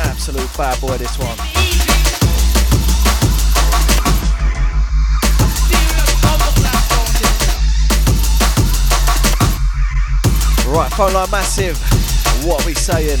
Absolute 0.00 0.48
bad 0.56 0.80
boy, 0.80 0.96
this 0.96 1.18
one. 1.18 1.36
Right, 10.74 10.90
phone 10.92 11.12
line 11.12 11.30
massive. 11.30 11.78
What 12.46 12.62
are 12.62 12.66
we 12.66 12.74
saying? 12.74 13.18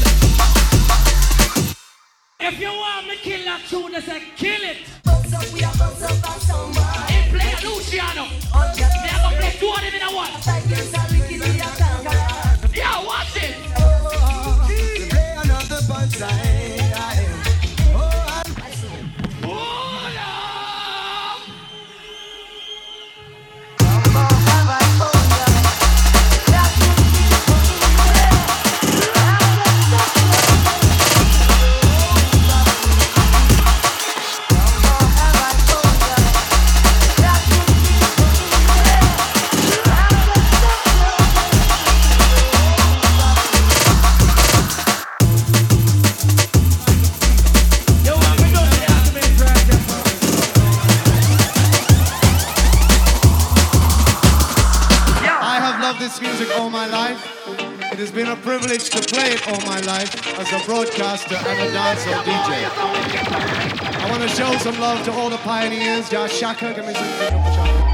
Jah 66.04 66.28
Shaka, 66.28 66.74
give 66.74 66.86
me 66.86 66.92
some 66.92 67.85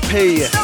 from 0.00 0.63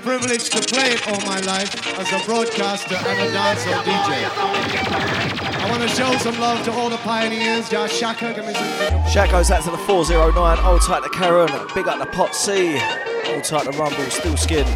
privilege 0.00 0.50
to 0.50 0.60
play 0.62 0.92
it 0.92 1.06
all 1.08 1.20
my 1.26 1.40
life 1.40 1.74
as 1.98 2.08
a 2.12 2.24
broadcaster 2.26 2.94
and 2.94 3.28
a 3.28 3.32
dancehall 3.32 3.82
DJ. 3.82 5.30
I 5.60 5.70
want 5.70 5.82
to 5.82 5.88
show 5.88 6.16
some 6.18 6.38
love 6.40 6.64
to 6.64 6.72
all 6.72 6.88
the 6.88 6.96
pioneers. 6.98 7.68
Jah 7.68 7.86
Shaka, 7.86 8.32
give 8.34 8.46
me 8.46 8.54
some 8.54 9.30
goes 9.30 9.50
out 9.50 9.62
to 9.64 9.70
the 9.70 9.78
409, 9.78 10.58
old 10.64 10.82
tight 10.82 11.02
to 11.02 11.10
Karen, 11.10 11.48
big 11.74 11.86
up 11.86 11.98
the 11.98 12.06
Pot 12.06 12.34
C, 12.34 12.80
old 13.26 13.44
tight 13.44 13.70
to 13.70 13.78
Rumble, 13.78 14.10
still 14.10 14.36
skin, 14.36 14.66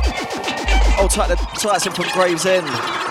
old 0.98 1.10
tight 1.10 1.28
to 1.28 1.36
Tyson 1.58 1.92
from 1.92 2.06
Gravesend. 2.12 3.03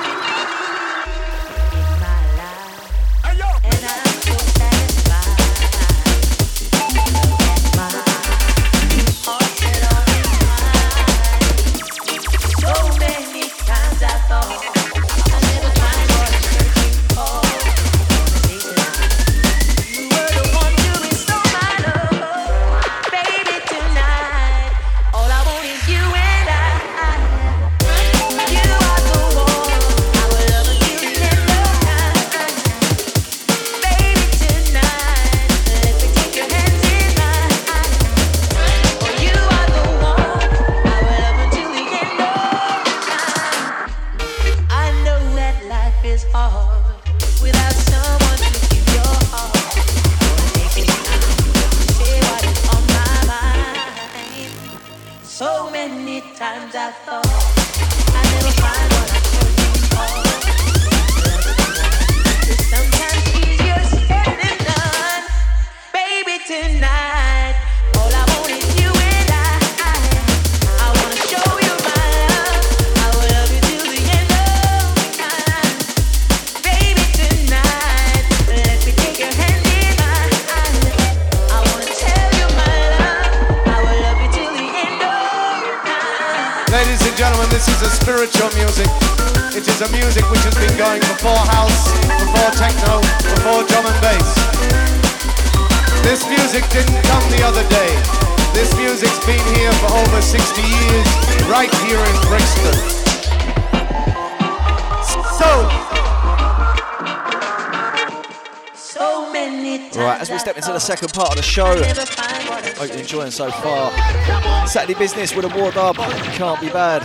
So 113.32 113.50
far. 113.50 114.68
Saturday 114.68 114.98
business 115.00 115.36
with 115.36 115.46
a 115.46 115.50
Wardub, 115.50 115.96
can't 116.36 116.60
be 116.60 116.70
bad. 116.70 117.02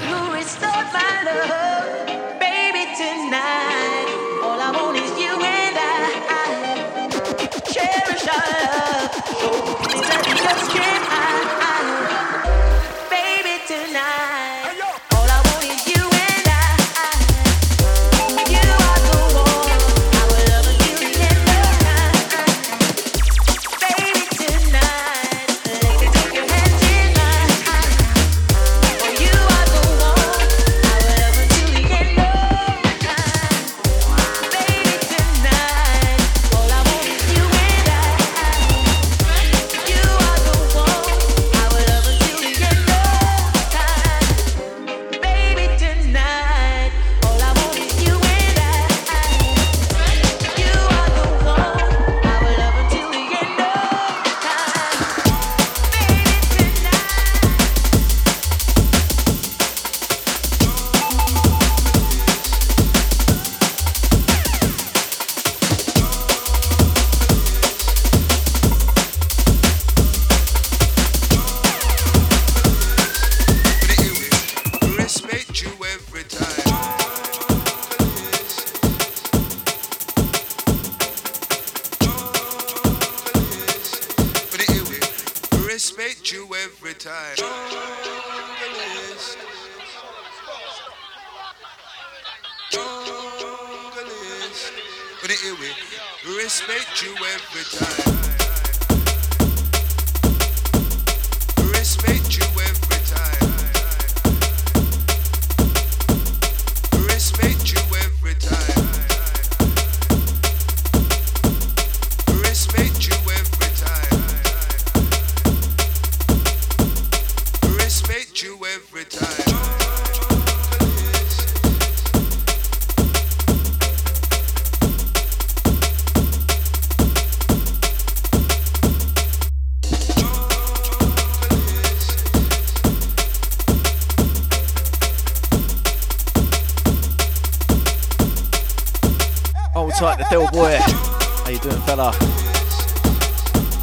Tight, 139.98 140.18
the 140.18 140.26
Dill 140.30 140.46
Boy. 140.52 140.78
How 140.78 141.50
you 141.50 141.58
doing, 141.58 141.80
fella? 141.80 142.14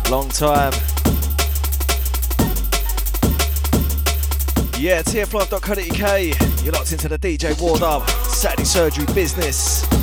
Long 0.10 0.30
time. 0.30 0.72
Yeah, 4.80 5.02
tf5.co.uk. 5.02 6.64
You're 6.64 6.74
locked 6.74 6.94
into 6.94 7.10
the 7.10 7.20
DJ 7.20 7.52
Wardub. 7.56 8.08
Saturday 8.28 8.64
surgery 8.64 9.06
business. 9.14 9.95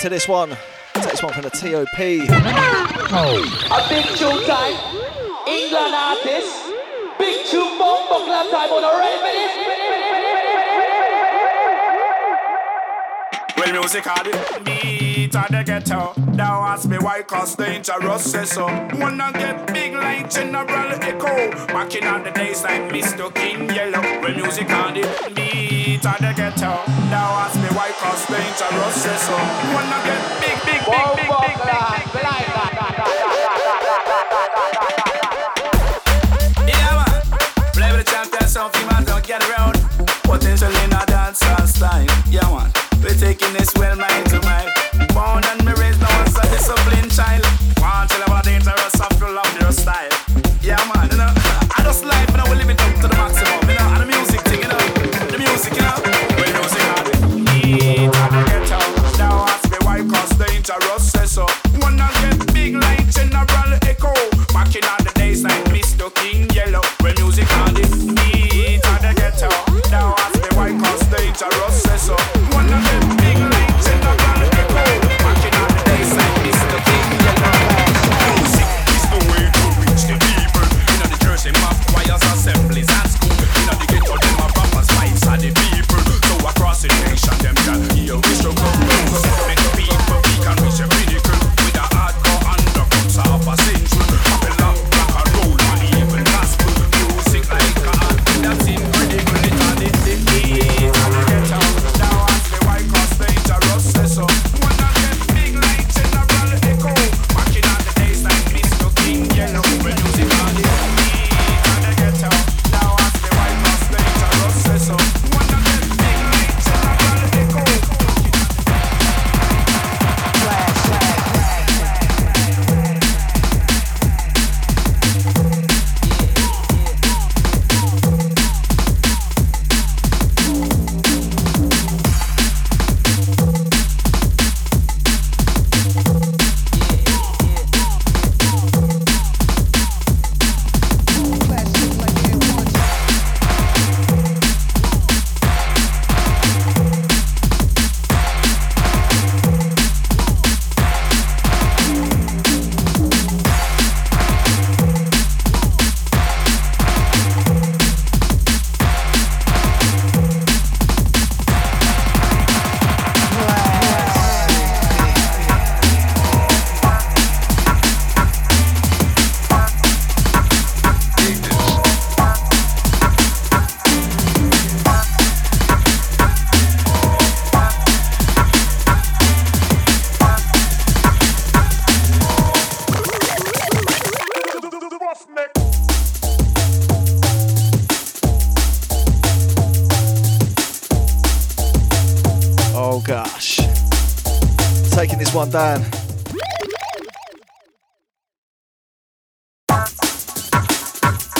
To 0.00 0.08
this 0.08 0.26
one. 0.26 0.56
Take 0.94 1.10
this 1.10 1.22
one 1.22 1.34
from 1.34 1.42
the 1.42 1.50
TOP. 1.50 1.98
A 1.98 2.20
big 3.90 4.06
tune 4.16 4.46
time. 4.46 4.74
England 5.46 5.94
artist. 5.94 6.72
Big 7.18 7.44
tune 7.46 7.78
bomb 7.78 8.08
buckler 8.08 8.50
time 8.50 8.70
on 8.72 8.80
the 8.80 8.88
right 8.88 9.20
Well, 13.58 13.72
music 13.72 14.06
all 14.06 14.24
the 14.24 14.62
beat 14.64 15.36
of 15.36 15.48
the 15.48 15.62
ghetto. 15.66 16.29
Now 16.40 16.64
ask 16.64 16.88
me 16.88 16.96
why, 16.96 17.20
cause 17.20 17.60
interest 17.60 18.30
says 18.32 18.52
so. 18.52 18.64
Wanna 18.94 19.30
get 19.34 19.66
big 19.66 19.92
like 19.92 20.30
General 20.30 20.90
Echo. 21.02 21.34
Back 21.66 21.94
in 21.94 22.06
all 22.06 22.22
the 22.24 22.30
days 22.30 22.62
like 22.64 22.90
Mr. 22.90 23.28
King 23.34 23.68
Yellow. 23.68 24.00
Well, 24.22 24.34
music 24.34 24.70
all 24.70 24.90
the 24.90 25.04
beat 25.36 26.06
of 26.06 26.16
the 26.16 26.32
ghetto. 26.34 26.72
Now 27.12 27.44
ask 27.44 27.56
me 27.56 27.68
why, 27.76 27.90
cause 28.00 28.24
interest 28.30 29.02
says 29.02 29.20
so. 29.20 29.36
Wanna 29.74 30.00
get 30.08 30.22
big, 30.40 30.58
big, 30.64 30.80
big, 30.88 31.08
big, 31.16 31.28
big, 31.28 31.58
big, 31.60 32.12
big, 32.14 32.30
Yeah, 32.80 32.89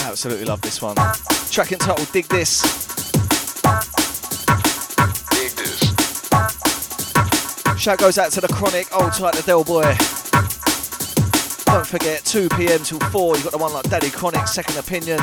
Absolutely 0.05 0.45
love 0.45 0.61
this 0.63 0.83
one. 0.83 0.97
Track 1.51 1.73
and 1.73 1.81
title, 1.81 2.05
Dig 2.13 2.27
This. 2.27 2.63
Dig 5.31 5.53
This. 5.53 5.81
Shout 7.81 7.99
goes 7.99 8.19
out 8.19 8.31
to 8.33 8.41
the 8.41 8.49
Chronic, 8.49 8.87
Old 8.95 9.13
Tight, 9.13 9.35
the 9.35 9.43
Del 9.43 9.65
Boy. 9.65 9.97
Don't 11.65 11.87
forget, 11.87 12.25
2 12.25 12.49
pm 12.51 12.83
till 12.83 12.99
4, 12.99 13.37
you've 13.37 13.45
got 13.45 13.53
the 13.53 13.59
one 13.59 13.73
like 13.73 13.89
Daddy 13.89 14.11
Chronic, 14.11 14.49
Second 14.49 14.77
Opinion. 14.77 15.21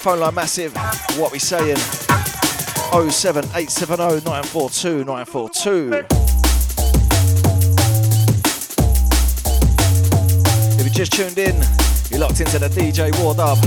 phone 0.00 0.20
line 0.20 0.34
massive. 0.34 0.74
What 1.18 1.30
we 1.30 1.38
saying? 1.38 1.76
07870 1.76 4.24
942 4.24 5.04
942. 5.04 5.92
If 10.78 10.84
you 10.84 10.90
just 10.90 11.12
tuned 11.12 11.36
in, 11.36 11.62
you're 12.08 12.20
locked 12.20 12.40
into 12.40 12.58
the 12.58 12.68
DJ 12.68 13.10
Wardub. 13.12 13.60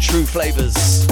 True 0.00 0.24
Flavors. 0.24 1.06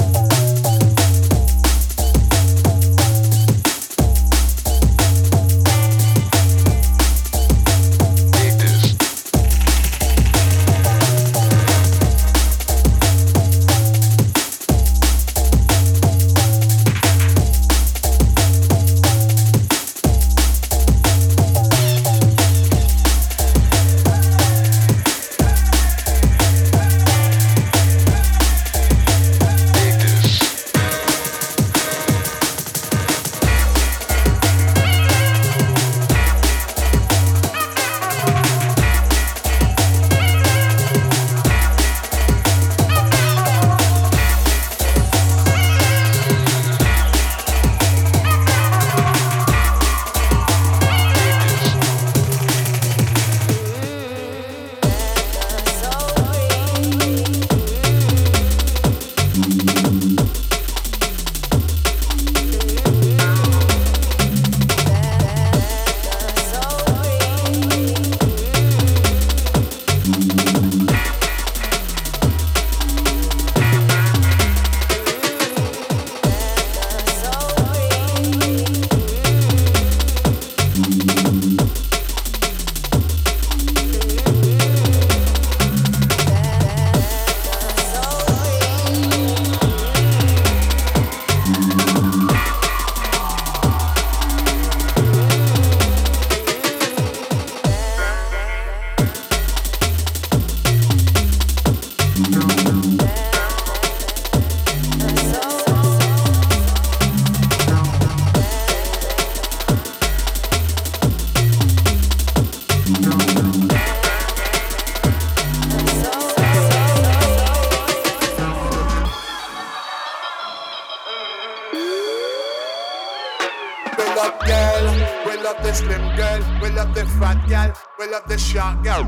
hot 124.21 124.37
girl. 124.47 124.85
We 125.27 125.43
love 125.43 125.63
the 125.63 125.73
slim 125.73 126.05
girl. 126.17 126.41
We 126.63 126.69
love 126.71 126.95
the 126.95 127.07
fat 127.19 127.49
girl. 127.49 127.73
We 127.99 128.07
love 128.13 128.27
the 128.29 128.39
short 128.39 128.83
girl. 128.85 129.05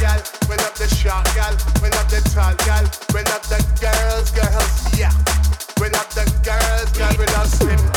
Girl, 0.00 0.16
we 0.48 0.56
love 0.56 0.74
the 0.78 0.88
short 0.88 1.24
girl, 1.34 1.54
we 1.82 1.90
love 1.90 2.08
the 2.08 2.20
tall 2.32 2.54
girl, 2.64 2.84
we 3.12 3.20
love 3.22 3.46
the 3.48 3.58
girls. 3.80 4.30
girl. 4.30 4.39
step 7.50 7.89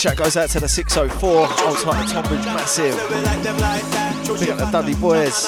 shout 0.00 0.16
goes 0.16 0.36
out 0.38 0.48
to 0.48 0.58
the 0.58 0.68
604, 0.68 1.30
old 1.30 1.78
time 1.78 2.08
Tonbridge 2.08 2.44
Massive. 2.46 2.96
Big 4.40 4.48
up 4.48 4.56
the 4.56 4.68
Dudley 4.72 4.94
Boys. 4.94 5.44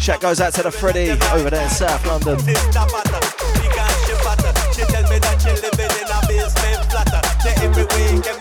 Shout 0.00 0.20
goes 0.22 0.40
out 0.40 0.54
to 0.54 0.62
the 0.62 0.70
Freddy 0.70 1.10
over 1.10 1.50
there 1.50 1.62
in 1.62 1.68
South 1.68 2.06
London. 2.06 2.38
Every 7.62 7.84
weekend 7.84 8.39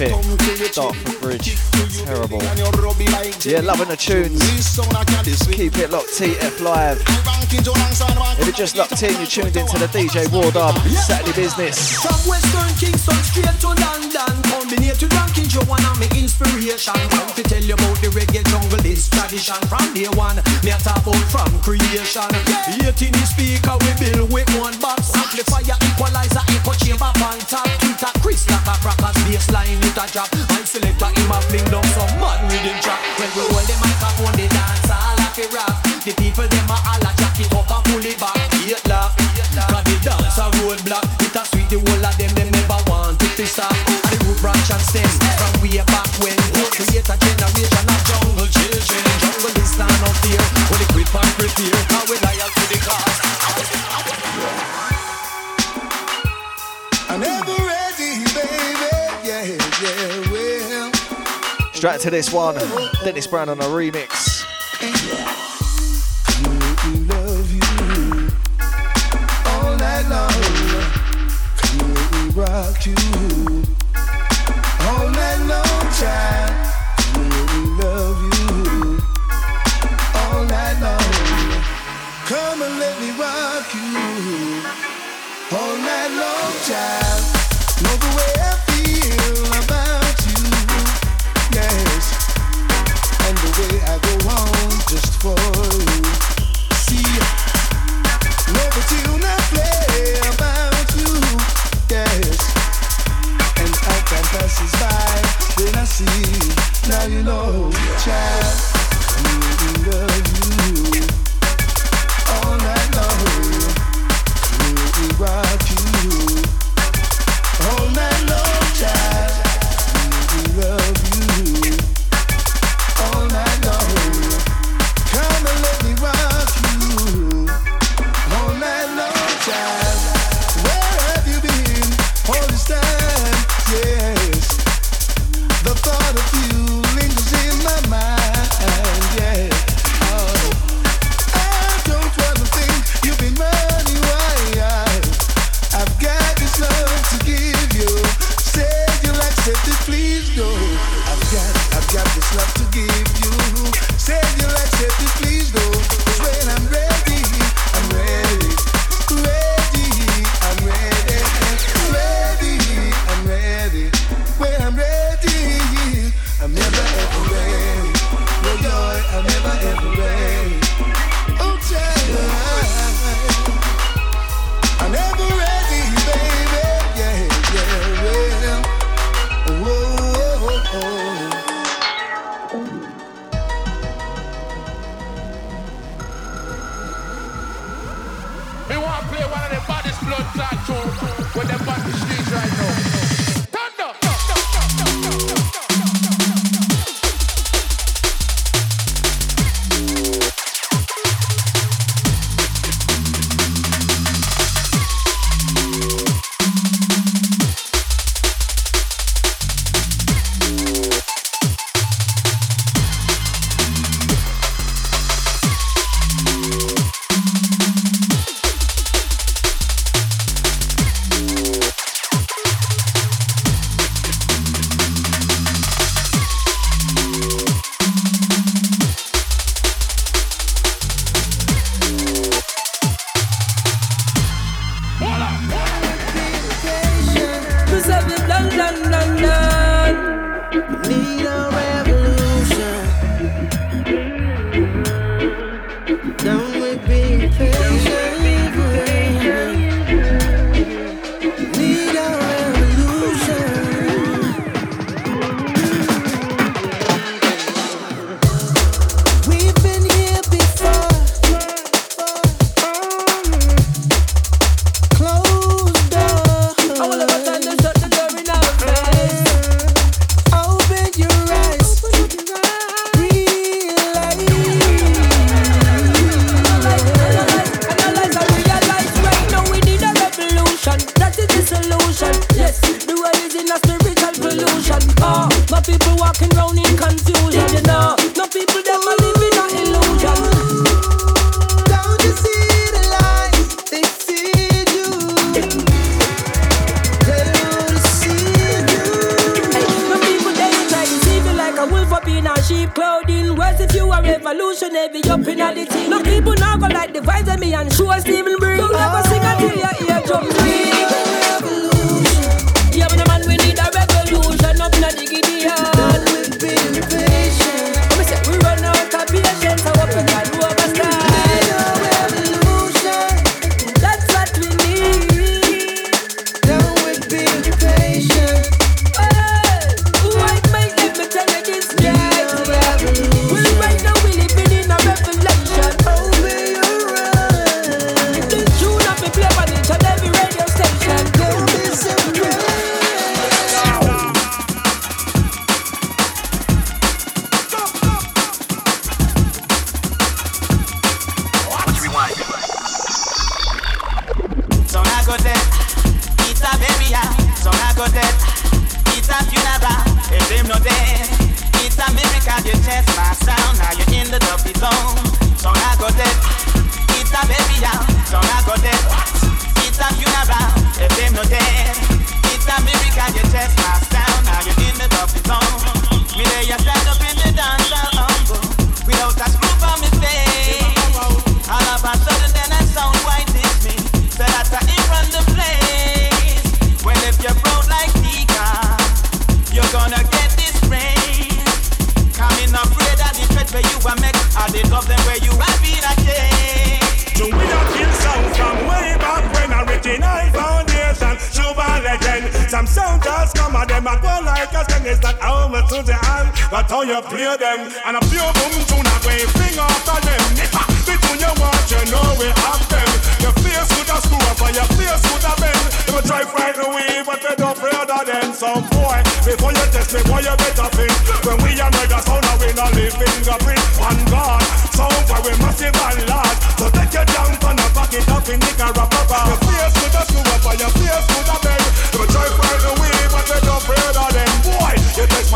epic 0.00 0.12
start 0.72 0.94
for 0.96 1.20
Bridge. 1.20 1.56
Terrible. 2.04 2.40
Yeah, 3.46 3.60
loving 3.60 3.88
the 3.88 3.96
tunes 3.96 4.42
vibes. 5.36 5.52
Keep 5.52 5.78
it 5.78 5.90
locked, 5.90 6.10
TF 6.10 6.60
Live. 6.60 7.02
If 8.38 8.46
you're 8.46 8.52
just 8.52 8.76
locked 8.76 9.02
in, 9.02 9.14
you're 9.16 9.26
tuned 9.26 9.56
into 9.56 9.78
the 9.78 9.86
DJ 9.86 10.26
Wardub 10.28 10.76
Saturday 10.90 11.32
Business. 11.32 12.02
From 12.02 12.18
Western 12.28 12.68
Kingston 12.76 13.16
straight 13.24 13.56
to 13.60 13.68
London, 13.68 14.34
combinated 14.50 15.12
ranking, 15.12 15.48
you 15.50 15.62
wanna 15.68 15.92
my 15.96 16.08
inspiration. 16.16 16.94
Come 17.10 17.30
to 17.34 17.42
tell 17.42 17.62
you 17.62 17.74
about 17.74 17.96
the 18.02 18.08
reggae 18.12 18.44
jungle, 18.44 18.80
this 18.82 19.08
tradition 19.08 19.60
from 19.70 19.86
day 19.94 20.08
one. 20.16 20.36
Me 20.64 20.70
a 20.70 20.78
talk 20.78 21.00
about 21.06 21.26
from 21.30 21.50
creation. 21.62 22.28
18 22.82 23.14
speaker, 23.24 23.76
we 23.80 23.90
build 24.00 24.32
with 24.32 24.48
one 24.58 24.76
box. 24.80 25.14
Amplifier, 25.14 25.76
equalizer, 25.80 26.44
echo 26.50 26.72
chamber, 26.76 27.12
pan 27.16 27.38
top. 27.46 27.68
Twitter, 27.80 28.12
Chris, 28.20 28.44
like 28.50 28.68
a 28.68 28.74
crackers, 28.82 29.16
baseline, 29.24 29.78
with 29.80 29.96
a 29.96 30.04
drop. 30.12 30.28
I 30.50 30.64
select 30.64 31.00
a 31.00 31.08
him 31.14 31.30
a 31.30 31.38
fling 31.46 31.66
down 31.70 31.86
some 31.94 32.12
mad 32.20 32.42
rhythm 32.50 32.76
track. 32.82 33.00
When 33.16 33.30
we 33.38 33.44
Back 61.86 62.00
to 62.00 62.10
this 62.10 62.32
one 62.32 62.56
Dennis 63.04 63.28
Brown 63.28 63.48
on 63.48 63.60
a 63.60 63.66
remix. 63.66 64.45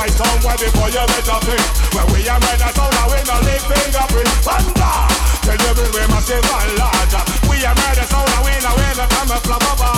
fight 0.01 0.20
on 0.24 0.36
where 0.40 0.56
the 0.56 0.68
boy 0.72 0.89
you 0.89 1.05
better 1.12 1.40
think. 1.44 1.66
When 1.93 2.06
we 2.12 2.24
are 2.24 2.40
men, 2.40 2.56
that's 2.56 2.78
all 2.81 2.89
we 3.12 3.20
no 3.28 3.36
leave 3.44 3.64
fingerprint. 3.68 4.32
Thunder! 4.40 4.97
Tell 5.44 5.60
you 5.60 5.72
we 5.77 5.85
we 5.93 6.02
massive 6.09 6.40
and 6.40 6.72
larger. 6.81 7.22
We 7.48 7.60
are 7.68 7.77
men, 7.77 7.94
that's 8.01 8.14
all 8.16 8.24
we 8.40 8.52
no 8.64 8.70
we 8.81 8.86
no 8.97 9.05
come 9.12 9.28
and 9.28 9.43
flop 9.44 9.64
over. 9.68 9.94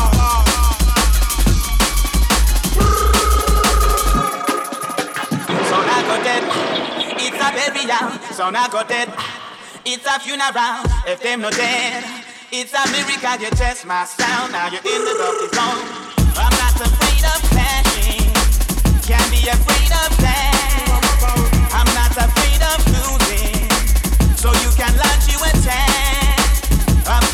So 5.71 5.77
I 5.79 5.99
go 6.11 6.17
dead. 6.27 6.45
It's 7.23 7.39
a 7.39 7.49
burial. 7.55 8.07
So 8.35 8.45
I 8.51 8.67
go 8.75 8.83
dead. 8.83 9.09
It's 9.87 10.07
a 10.07 10.19
funeral. 10.19 10.83
If 11.07 11.23
them 11.23 11.43
no 11.43 11.51
dead, 11.51 12.03
it's 12.51 12.75
a 12.75 12.83
miracle. 12.91 13.39
You 13.39 13.51
test 13.55 13.87
my 13.87 14.05
sound. 14.05 14.51
Now 14.51 14.67
you're 14.67 14.83
in 14.83 15.03
the 15.07 15.15
dark 15.15 15.47
zone. 15.55 15.83
I'm 16.35 16.55
not 16.59 16.75
afraid 16.75 17.23
of 17.23 17.41
passion. 17.55 18.27
Can't 19.07 19.31
be 19.31 19.49
afraid. 19.49 19.72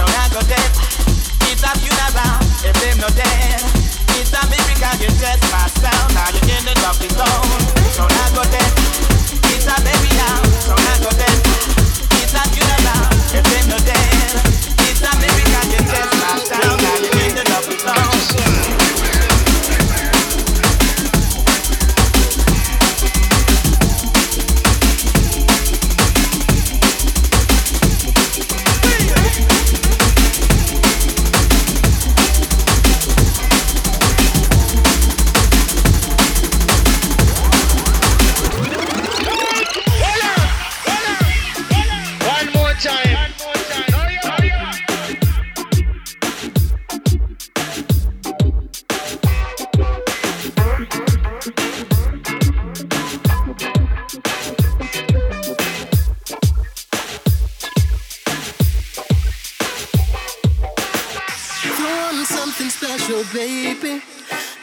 So 0.00 0.06
I 0.08 0.32
go 0.32 0.40
dead, 0.48 0.72
it's 1.52 1.60
a 1.60 1.72
funeral. 1.76 2.40
If 2.64 2.72
them 2.80 3.04
no 3.04 3.08
dead, 3.12 3.60
it's 4.16 4.32
a 4.32 4.40
miracle 4.48 4.96
you 4.96 5.12
just 5.20 5.44
passed 5.52 5.76
down. 5.84 6.08
Now 6.16 6.32
you 6.32 6.40
in 6.56 6.64
the 6.64 6.72
dusty 6.80 7.08
zone. 7.12 7.60
So 7.92 8.08
I 8.08 8.26
go 8.32 8.40
dead, 8.48 8.72
it's 9.52 9.68
a 9.68 9.76
down. 9.76 10.40
So 10.64 10.72
I 10.72 10.96
go 11.04 11.12
dead, 11.20 11.36
it's 12.16 12.32
a 12.32 12.42
funeral. 12.48 13.12
If 13.36 13.44
them 13.44 13.68
no 13.68 13.76
dead, 13.84 14.40
it's 14.88 15.04
a 15.04 15.12
miracle 15.20 15.68
you 15.68 15.80
just 15.84 16.12
passed 16.24 16.48
down. 16.48 16.79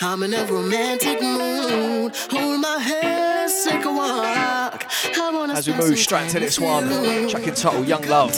I'm 0.09 0.23
in 0.23 0.33
a 0.33 0.45
romantic 0.45 1.21
mood. 1.21 2.15
Hold 2.31 2.61
my 2.61 2.79
hand, 2.79 3.51
take 3.65 3.83
a 3.83 3.91
walk. 3.91 4.89
I 5.17 5.31
wanna 5.33 5.51
As 5.51 5.67
we 5.67 5.73
move 5.73 5.99
straight 5.99 6.29
to 6.29 6.39
this 6.39 6.57
one, 6.57 6.87
track 7.27 7.45
entitled 7.45 7.85
Young 7.85 8.03
Love. 8.03 8.31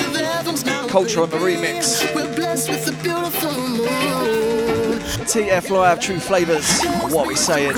Culture 0.90 1.22
on 1.22 1.30
the 1.30 1.38
remix. 1.38 2.04
We're 2.16 2.34
blessed 2.36 2.70
with 2.72 2.88
a 2.88 3.04
beautiful 3.04 3.52
moon. 3.52 5.00
TF 5.30 5.70
Live, 5.70 6.00
True 6.00 6.20
Flavours. 6.20 6.82
What 7.14 7.28
we 7.28 7.36
saying? 7.36 7.74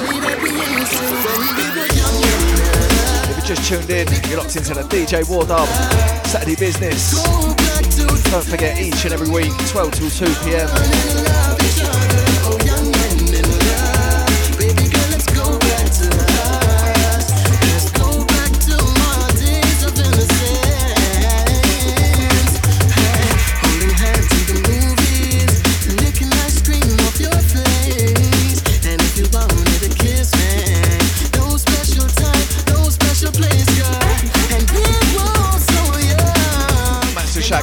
If 3.27 3.35
you 3.35 3.43
just 3.43 3.67
tuned 3.67 3.89
in, 3.89 4.07
you're 4.29 4.37
locked 4.37 4.55
into 4.55 4.73
the 4.73 4.83
DJ 4.83 5.23
Wardub 5.25 5.67
Saturday 6.27 6.55
Business. 6.55 7.21
Don't 8.31 8.45
forget 8.45 8.79
each 8.79 9.03
and 9.03 9.13
every 9.13 9.29
week, 9.29 9.51
12 9.67 9.91
till 9.91 10.09
2 10.09 10.25
pm. 10.45 11.50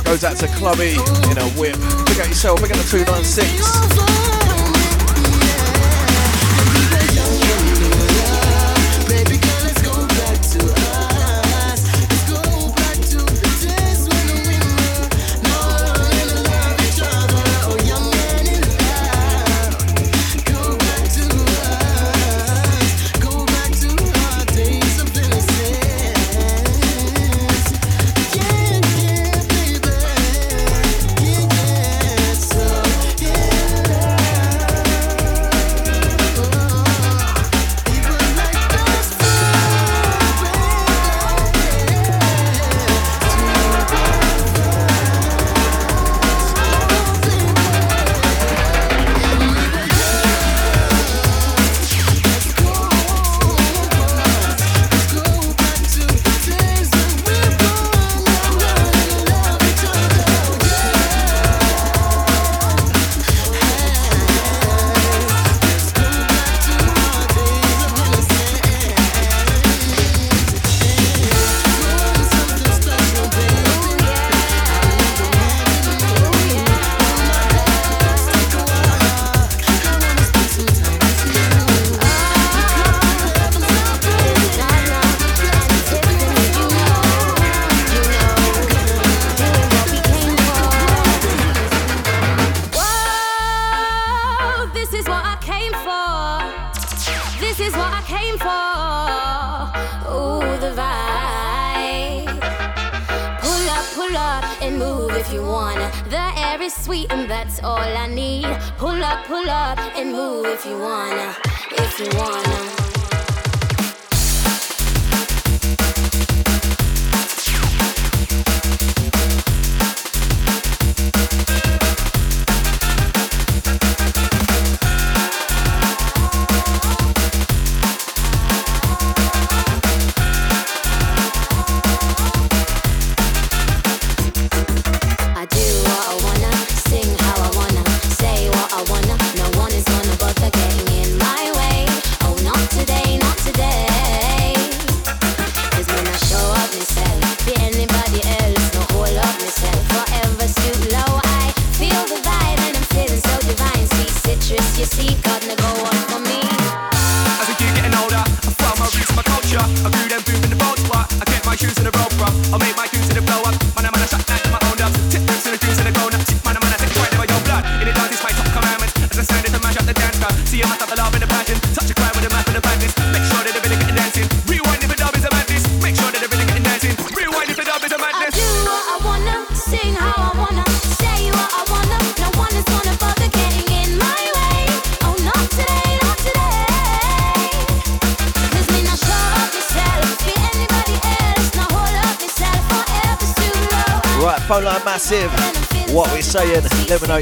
Goes 0.09 0.25
out 0.25 0.39
to 0.39 0.47
Clubby 0.57 0.93
in 1.31 1.37
a 1.37 1.45
whip. 1.61 1.77
Look 1.77 2.19
at 2.19 2.29
yourself, 2.29 2.63
pick 2.63 2.71
up 2.71 2.79
the 2.79 2.89
296. 2.89 4.38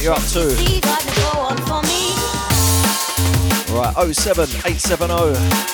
You're 0.07 0.15
up 0.15 0.23
to. 0.23 0.47
Right, 3.73 4.15
07 4.15 5.66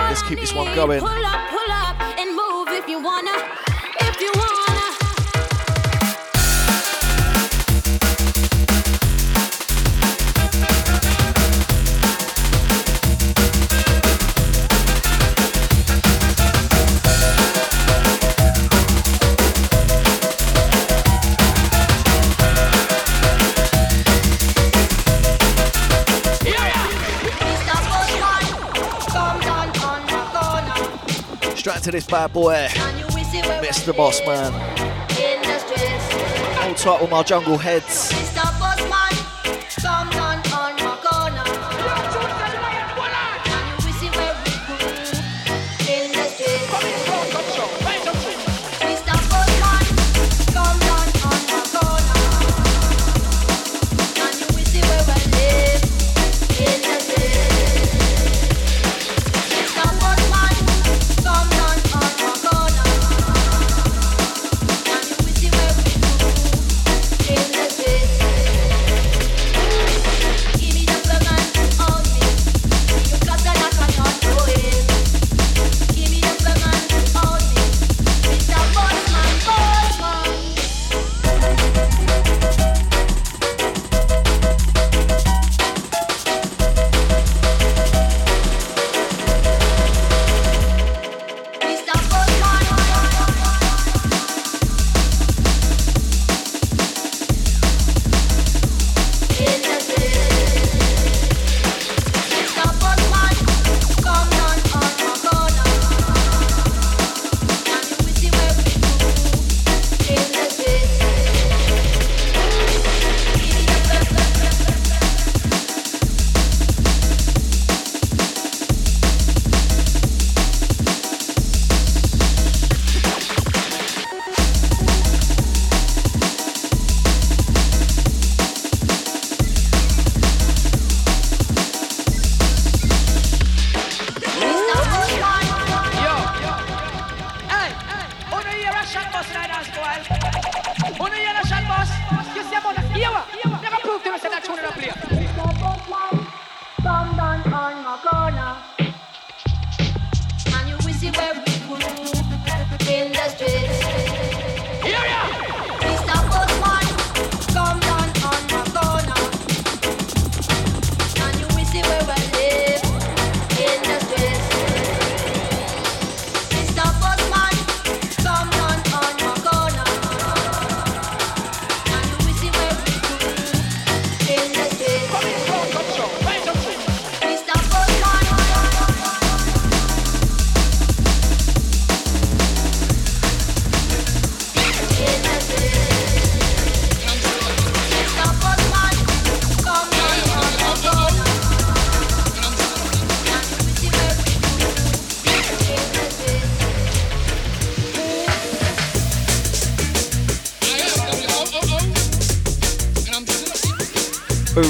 Let's 0.00 0.22
keep 0.22 0.40
this 0.40 0.54
one 0.54 0.74
going. 0.74 1.00
Pull 1.00 1.08
up, 1.08 1.50
pull 1.50 1.72
up, 1.72 2.00
and 2.18 2.30
move 2.34 2.68
if 2.68 2.88
you 2.88 3.00
wanna. 3.00 3.69
To 31.82 31.90
this 31.90 32.04
bad 32.06 32.34
boy, 32.34 32.68
Mr. 32.70 33.96
Boss 33.96 34.20
Man. 34.26 34.52
Hold 36.60 36.76
tight 36.76 37.00
with 37.00 37.10
my 37.10 37.22
jungle 37.22 37.56
heads. 37.56 38.29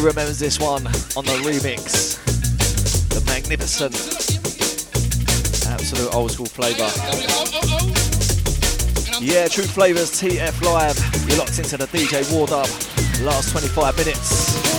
Remembers 0.00 0.38
this 0.38 0.58
one 0.58 0.86
on 1.14 1.26
the 1.26 1.38
remix? 1.44 2.16
The 3.10 3.22
magnificent, 3.26 3.94
absolute 5.68 6.14
old 6.14 6.30
school 6.30 6.46
flavour. 6.46 6.88
Yeah, 9.20 9.46
True 9.48 9.64
Flavors 9.64 10.10
TF 10.12 10.62
Live. 10.62 11.28
You're 11.28 11.38
locked 11.38 11.58
into 11.58 11.76
the 11.76 11.86
DJ 11.86 12.24
Wardub. 12.32 13.24
Last 13.24 13.50
25 13.50 13.98
minutes. 13.98 14.69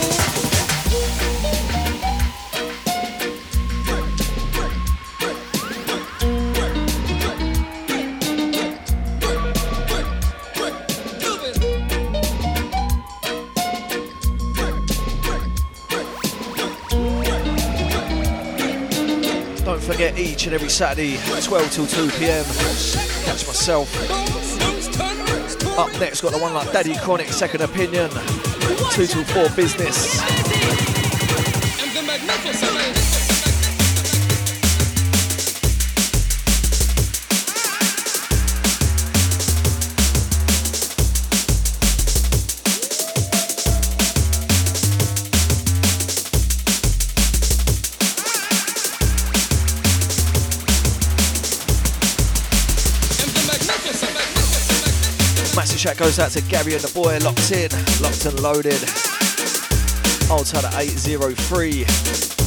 Each 20.41 20.47
and 20.47 20.55
every 20.55 20.69
Saturday, 20.69 21.17
12 21.43 21.71
till 21.71 21.85
2 21.85 22.09
pm. 22.17 22.43
Catch 23.25 23.45
myself. 23.45 23.95
Up 25.77 25.91
next, 25.99 26.21
got 26.21 26.31
the 26.31 26.39
one 26.39 26.55
like 26.55 26.71
Daddy 26.71 26.95
Chronic, 26.95 27.27
Second 27.27 27.61
Opinion. 27.61 28.09
2 28.89 29.05
till 29.05 29.23
4 29.23 29.49
business. 29.55 31.00
Goes 56.01 56.17
out 56.17 56.31
to 56.31 56.41
Gary 56.41 56.73
and 56.73 56.81
the 56.81 56.91
boy, 56.95 57.19
locked 57.19 57.51
in, 57.51 57.69
locked 58.01 58.25
and 58.25 58.39
loaded. 58.39 58.81
Tyler 60.43 60.71
803. 60.73 62.40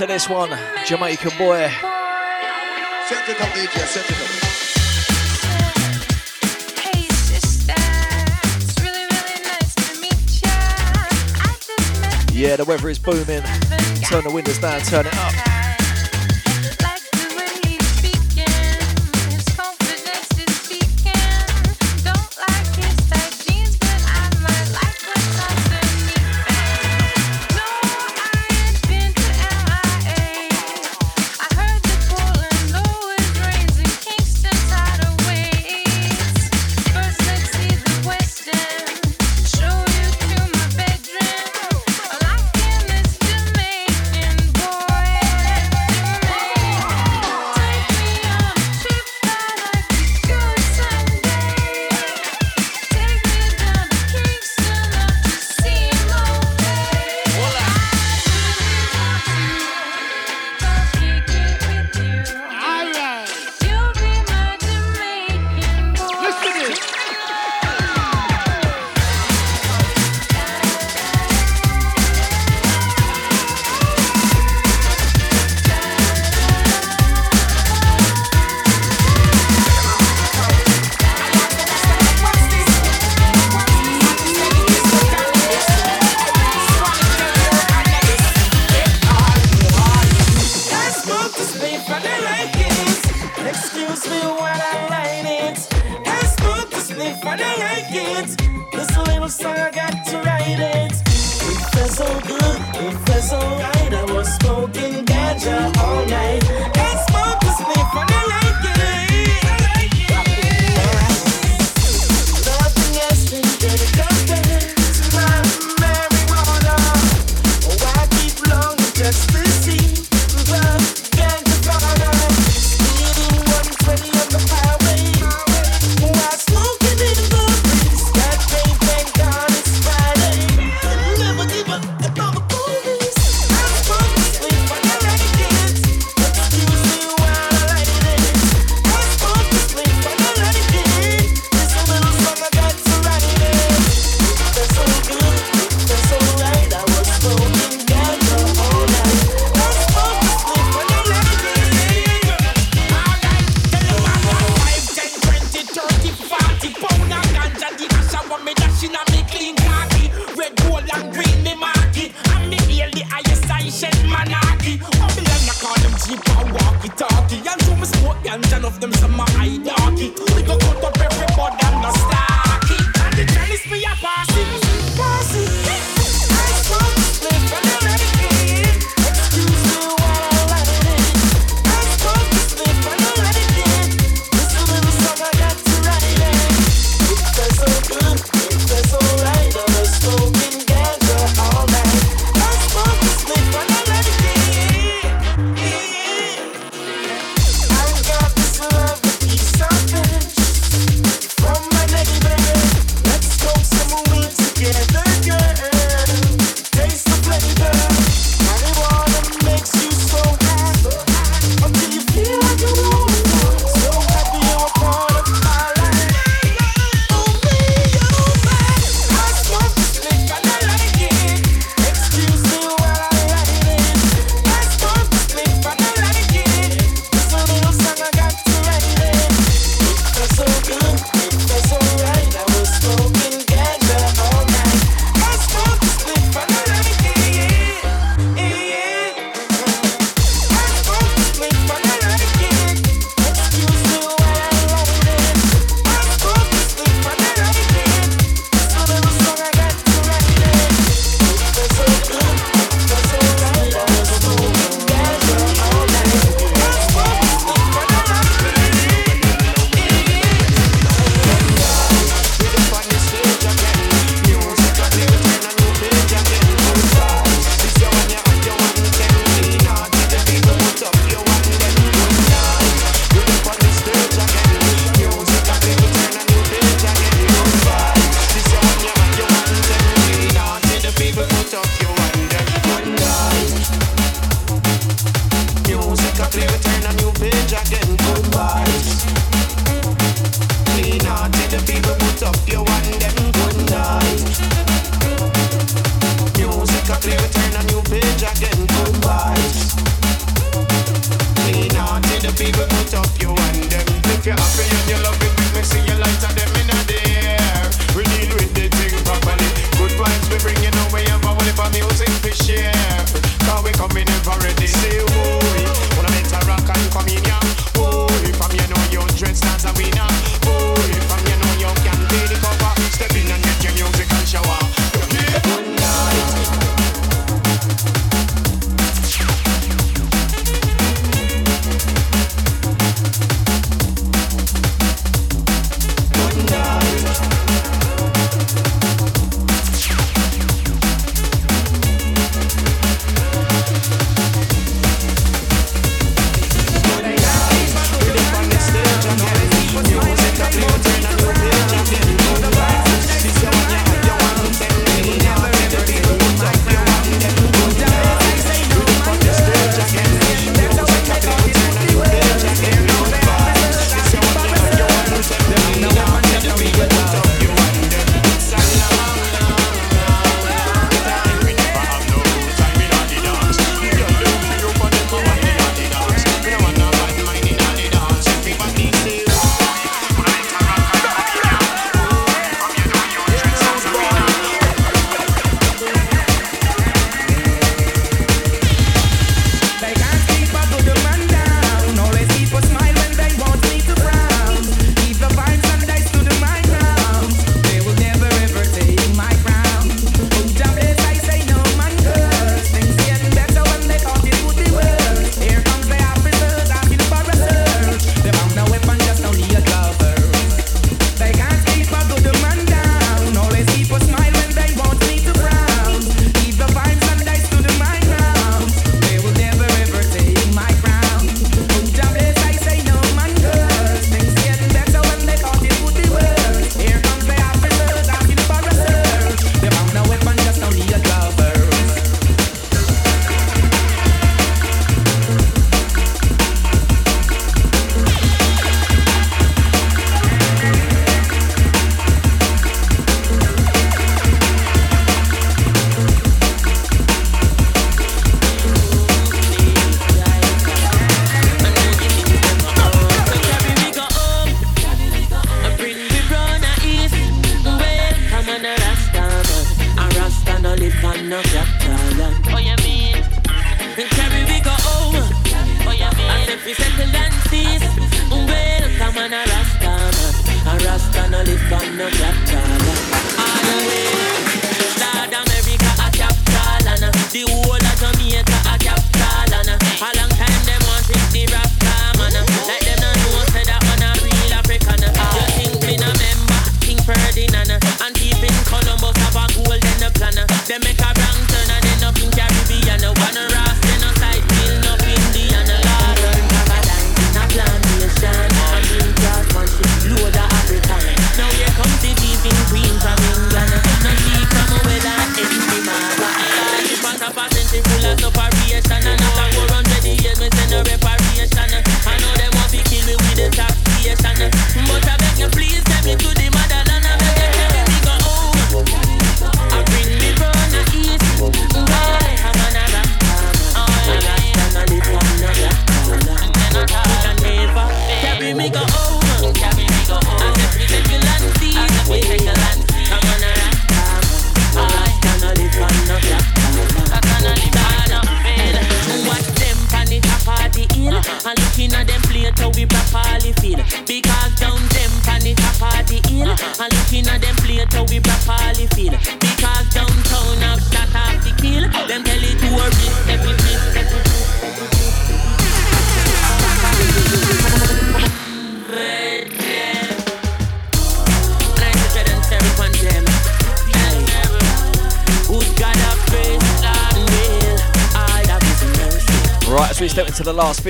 Into 0.00 0.14
this 0.14 0.30
one, 0.30 0.48
Jamaican 0.86 1.36
boy. 1.36 1.68
Set 3.06 3.28
it 3.28 3.38
up, 3.38 3.48
DJ, 3.48 3.84
set 3.84 4.08
it 4.08 4.16
up. 4.16 4.28
Yeah, 12.32 12.56
the 12.56 12.64
weather 12.64 12.88
is 12.88 12.98
booming. 12.98 13.42
Turn 14.08 14.24
the 14.24 14.30
windows 14.32 14.56
down, 14.56 14.80
turn 14.80 15.04
it 15.06 15.14
up. 15.18 15.49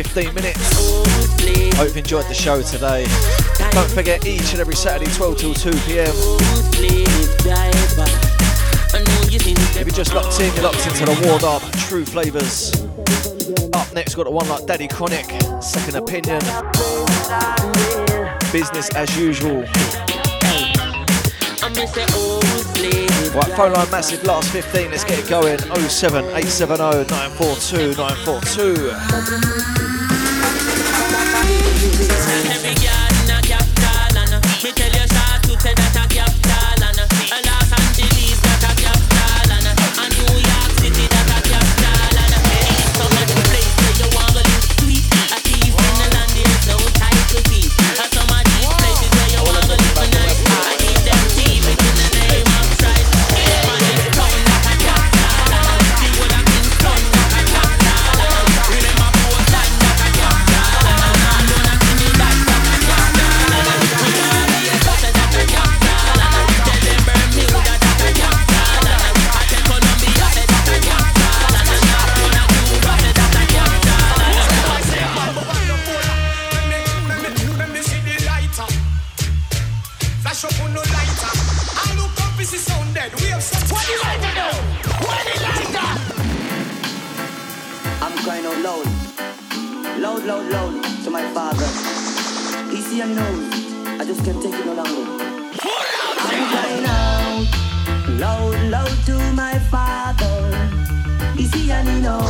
15 0.02 0.34
minutes. 0.34 0.96
Hope 1.76 1.88
you've 1.88 1.96
enjoyed 1.98 2.24
the 2.24 2.32
show 2.32 2.62
today. 2.62 3.04
Don't 3.72 3.90
forget 3.90 4.26
each 4.26 4.52
and 4.52 4.60
every 4.60 4.74
Saturday, 4.74 5.12
12 5.12 5.36
till 5.36 5.52
2 5.52 5.70
pm. 5.72 6.14
If 9.76 9.86
you 9.86 9.92
just 9.92 10.14
locked 10.14 10.40
in, 10.40 10.54
you're 10.54 10.64
locked 10.64 10.86
into 10.86 11.04
the 11.04 11.12
Wardub 11.26 11.60
True 11.86 12.06
Flavours. 12.06 12.72
Up 13.74 13.92
next, 13.92 14.14
got 14.14 14.26
a 14.26 14.30
one 14.30 14.48
like 14.48 14.64
Daddy 14.64 14.88
Chronic, 14.88 15.26
Second 15.62 15.96
Opinion. 15.96 16.40
Business 18.50 18.88
as 18.94 19.14
usual. 19.18 19.66
Right, 23.32 23.56
phone 23.56 23.72
line 23.72 23.88
massive, 23.92 24.24
last 24.24 24.50
15, 24.50 24.90
let's 24.90 25.04
get 25.04 25.20
it 25.20 25.28
going. 25.28 25.56
07870 25.88 27.08
942 27.10 27.94
942. 27.94 29.99
loud, 90.00 90.24
loud, 90.24 90.50
loud 90.50 90.84
to 91.04 91.10
my 91.10 91.22
father. 91.34 91.66
He 92.70 92.80
see 92.80 93.02
and 93.02 93.14
knows 93.14 94.00
I 94.00 94.04
just 94.04 94.24
can't 94.24 94.42
take 94.42 94.54
it 94.54 94.64
no 94.64 94.72
longer. 94.72 95.04
I'm 96.26 96.42
crying 96.52 96.86
out 96.86 97.46
loud, 98.18 98.70
loud 98.70 98.96
to 99.06 99.16
my 99.34 99.58
father. 99.70 100.36
He 101.36 101.44
see 101.44 101.70
and 101.70 101.88
he 101.88 102.00
knows 102.00 102.24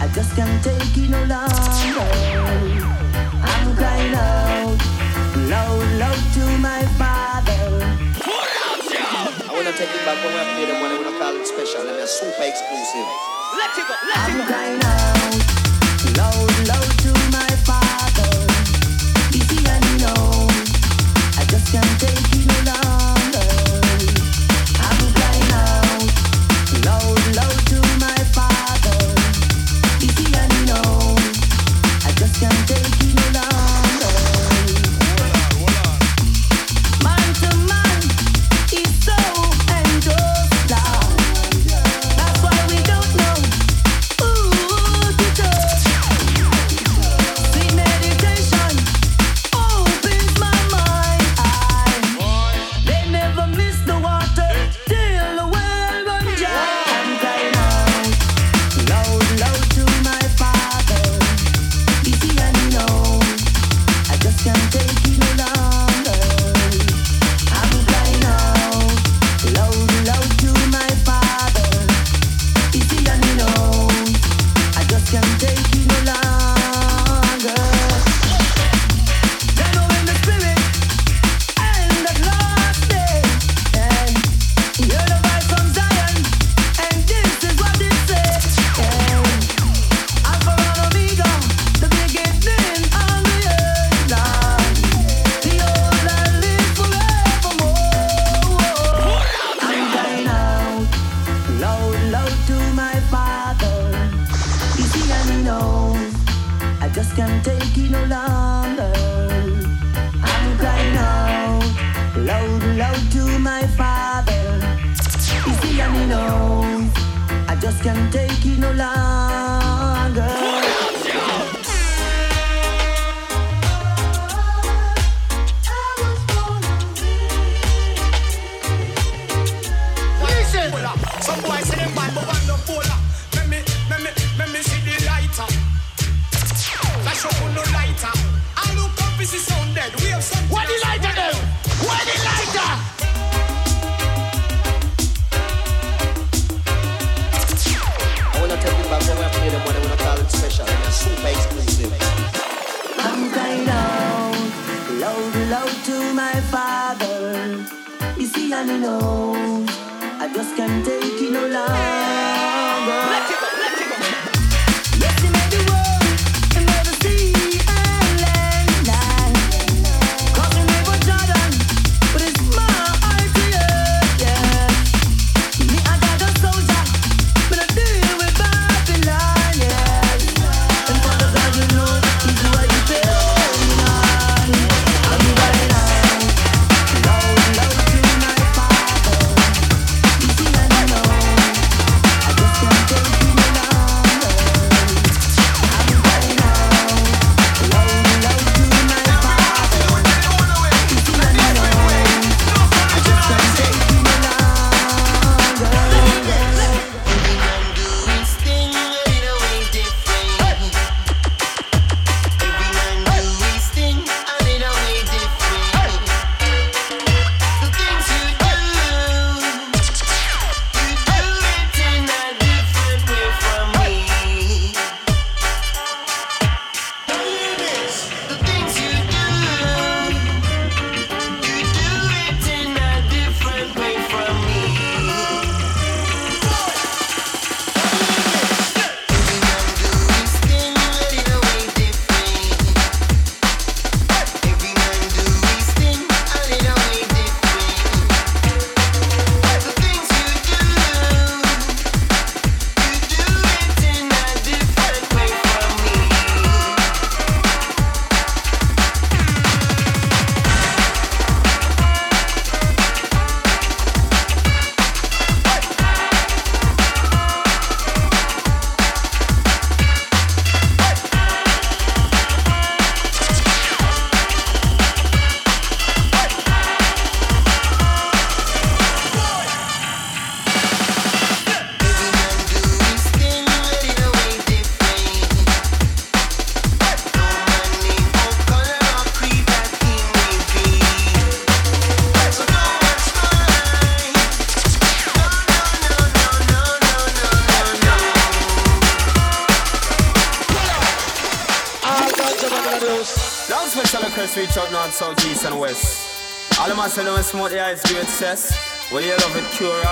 I 0.00 0.10
just 0.14 0.36
can't 0.36 0.62
take 0.62 0.96
it 0.98 1.08
no 1.08 1.24
longer. 1.24 2.84
I'm 3.52 3.76
crying 3.76 4.14
out 4.14 4.76
loud, 5.48 5.86
loud 6.02 6.22
to 6.36 6.44
my 6.58 6.82
father 7.00 7.62
I 9.48 9.52
wanna 9.52 9.72
take 9.72 9.88
it 9.88 10.04
back 10.04 10.22
when 10.22 10.32
we 10.32 10.38
have 10.38 10.56
made 10.58 10.68
them 10.68 10.82
when 10.82 10.92
I 10.92 10.96
wanna 11.00 11.18
call 11.18 11.34
it 11.36 11.46
special 11.46 11.88
and 11.88 11.96
they're 11.98 12.06
super 12.06 12.42
exclusive. 12.42 13.08
Let 13.56 13.78
it 13.78 13.88
go, 13.88 13.94
let 14.08 14.18
I'm 14.18 14.46
crying 14.46 14.80
out. 14.84 15.59
Can't 21.70 22.00
take 22.00 22.34
it. 22.34 22.39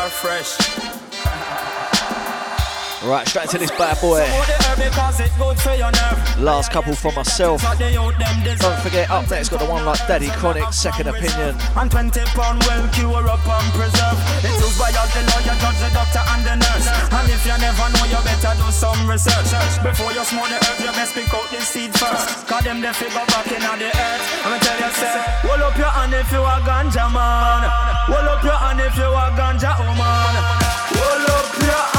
are 0.08 0.16
fresh. 0.24 0.56
right, 3.04 3.28
straight 3.28 3.48
to 3.50 3.58
this 3.58 3.70
bad 3.72 4.00
boy. 4.00 4.24
Last 6.40 6.72
couple 6.72 6.94
for 6.94 7.12
myself. 7.12 7.60
Don't 7.60 8.80
forget, 8.80 9.10
up 9.10 9.28
next 9.28 9.48
got 9.50 9.60
the 9.60 9.66
one 9.68 9.84
like 9.84 10.00
Daddy 10.08 10.28
Chronic, 10.40 10.72
second 10.72 11.08
opinion. 11.08 11.56
And 11.76 11.90
20 11.90 12.20
pound 12.32 12.64
will 12.64 12.88
cure 12.96 13.26
up 13.28 13.44
and 13.44 13.68
preserve. 13.76 14.18
It's 14.40 14.56
used 14.64 14.78
by 14.80 14.92
all 14.96 15.08
the 15.12 15.22
lawyer, 15.28 15.56
judge, 15.60 15.80
the 15.84 15.88
doctor, 15.92 16.24
and 16.24 16.42
the 16.46 16.54
nurse. 16.56 16.88
And 17.12 17.28
if 17.28 17.44
you 17.44 17.56
never 17.60 17.88
know, 17.92 18.04
you 18.08 18.20
better 18.24 18.54
do 18.56 18.68
some 18.72 19.00
research. 19.04 19.50
Before 19.84 20.12
you 20.12 20.24
smoke 20.24 20.48
the 20.48 20.56
earth, 20.56 20.80
you 20.80 20.92
best 20.96 21.12
pick 21.12 21.32
out 21.34 21.48
the 21.52 21.60
seed 21.60 21.92
first. 21.92 22.48
Cause 22.48 22.64
them 22.64 22.80
the 22.80 22.92
figure 22.96 23.26
back 23.28 23.48
in 23.52 23.60
the 23.60 23.92
earth. 23.92 24.22
I'm 24.46 24.56
tell 24.60 24.78
you, 24.78 24.90
say, 24.94 25.20
hold 25.44 25.60
up 25.60 25.76
your 25.76 25.92
hand 25.92 26.14
if 26.14 26.32
you 26.32 26.40
are 26.40 26.60
ganja 26.64 27.12
man. 27.12 27.77
Hold 28.08 28.26
up 28.26 28.42
your 28.42 28.52
hand 28.52 28.80
if 28.80 28.96
you 28.96 29.04
a 29.04 29.24
ganja 29.36 29.72
woman. 29.78 30.34
Hold 30.96 31.30
up 31.30 31.58
your 31.60 31.72
hand. 31.72 31.97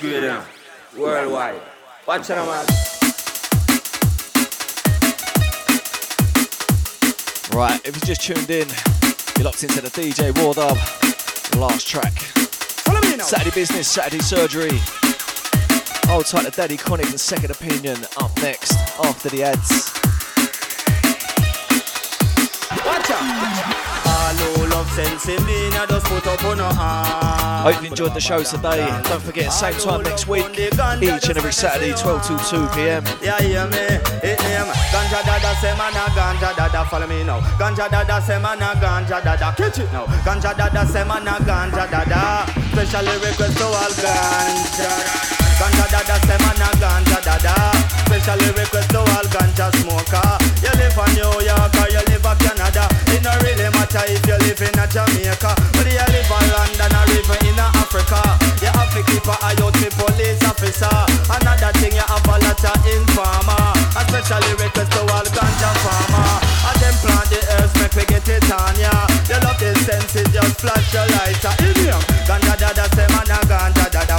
Grade, 0.00 0.14
you 0.14 0.20
know. 0.22 0.44
Worldwide. 0.96 1.60
Watch 2.06 2.30
out, 2.30 2.46
man. 2.46 2.66
Right, 7.52 7.80
if 7.84 7.94
you 7.94 8.00
just 8.06 8.22
tuned 8.22 8.48
in, 8.48 8.68
you're 9.36 9.44
locked 9.44 9.62
into 9.62 9.82
the 9.82 9.90
DJ 9.90 10.32
Wardub, 10.32 11.50
the 11.50 11.58
last 11.58 11.86
track. 11.86 12.12
Follow 12.12 13.00
me 13.02 13.16
now. 13.16 13.24
Saturday 13.24 13.54
Business, 13.54 13.88
Saturday 13.88 14.20
Surgery. 14.20 14.70
Hold 16.08 16.26
tight 16.26 16.44
to 16.46 16.50
Daddy 16.50 16.76
Chronic 16.76 17.10
and 17.10 17.20
Second 17.20 17.50
Opinion 17.50 17.98
up 18.16 18.34
next 18.40 18.72
after 19.04 19.28
the 19.28 19.42
ads. 19.42 19.92
Watch 22.86 23.10
out. 23.10 23.99
All 24.30 24.36
who 24.36 24.66
love 24.70 24.88
sense 24.92 25.26
in 25.26 25.44
me, 25.44 25.70
now 25.70 25.86
just 25.86 26.06
put 26.06 26.24
up 26.24 26.44
on 26.44 26.58
your 26.58 26.72
hand. 26.72 27.66
Hope 27.66 27.82
you 27.82 27.88
enjoyed 27.88 28.14
the 28.14 28.20
show 28.20 28.40
today. 28.44 28.86
Don't 29.10 29.20
forget, 29.20 29.52
same 29.52 29.74
time 29.74 30.02
next 30.02 30.28
week, 30.28 30.56
each 30.56 30.70
and 30.78 31.36
every 31.36 31.52
Saturday, 31.52 31.92
12 31.92 32.26
till 32.26 32.38
2 32.38 32.68
p.m. 32.68 33.02
Yeah, 33.20 33.42
hear 33.42 33.66
me? 33.66 33.98
It 34.22 34.38
name 34.38 34.70
Ganja 34.94 35.26
Dada 35.26 35.52
say 35.58 35.74
man 35.76 35.94
a 35.98 36.06
Ganja 36.14 36.54
Dada 36.54 36.84
follow 36.88 37.08
me 37.08 37.24
now. 37.24 37.40
Ganja 37.58 37.90
Dada 37.90 38.22
say 38.22 38.38
man 38.38 38.62
a 38.62 38.78
Ganja 38.78 39.18
Dada 39.18 39.52
catch 39.56 39.80
it 39.80 39.92
now. 39.92 40.06
Ganja 40.22 40.56
Dada 40.56 40.86
say 40.86 41.02
man 41.02 41.26
a 41.26 41.32
Ganja 41.42 41.90
Dada. 41.90 42.46
Specially 42.70 43.14
request 43.26 43.58
to 43.58 43.64
all 43.64 43.94
Ganja. 43.98 44.90
Ganja 45.58 45.90
Dada 45.90 46.16
say 46.24 46.38
man 46.38 46.62
a 46.62 46.70
Ganja 46.78 47.18
Dada. 47.24 47.99
Specially 48.10 48.50
request 48.58 48.90
to 48.90 48.98
all 48.98 49.26
Ganja 49.30 49.70
smoker. 49.78 50.26
You 50.66 50.74
live 50.82 50.98
in 50.98 51.10
New 51.14 51.30
York 51.46 51.74
or 51.78 51.88
you 51.94 52.02
live 52.10 52.26
in 52.26 52.36
Canada. 52.42 52.90
It 53.14 53.22
no 53.22 53.30
really 53.38 53.70
matter 53.70 54.02
if 54.10 54.26
you 54.26 54.34
live 54.34 54.58
in 54.66 54.74
a 54.82 54.84
Jamaica. 54.90 55.54
Whether 55.78 55.94
you 55.94 56.06
live 56.10 56.26
in 56.26 56.46
London 56.50 56.90
or 56.90 57.06
even 57.14 57.38
in 57.46 57.60
Africa. 57.62 58.18
You 58.58 58.74
have 58.74 58.90
to 58.98 59.00
keep 59.06 59.22
a 59.30 59.34
eye 59.46 59.54
out 59.62 59.78
for 59.78 60.10
police 60.10 60.42
officer. 60.42 60.90
Another 61.30 61.70
thing 61.78 61.94
you 61.94 62.02
have 62.02 62.26
a 62.26 62.34
lot 62.34 62.58
of 62.58 62.82
informer. 62.82 63.62
Especially 63.94 64.58
request 64.58 64.90
to 64.90 65.06
all 65.06 65.26
ganja 65.30 65.70
farmer. 65.86 66.34
And 66.66 66.78
them 66.82 66.96
plant 67.06 67.30
the 67.30 67.38
earth 67.62 67.74
make 67.78 67.94
we 67.94 68.04
get 68.10 68.26
it 68.26 68.50
on 68.50 68.74
ya. 68.74 69.06
You 69.30 69.38
love 69.38 69.54
the 69.62 69.70
senses, 69.86 70.26
just 70.34 70.58
flash 70.58 70.90
your 70.90 71.06
lighter. 71.14 71.54
Here, 71.78 71.94
ganja 72.26 72.58
dada 72.58 72.90
say 72.90 73.06
man 73.14 73.30
a 73.30 73.38
ganja 73.46 73.86
dada. 73.86 74.09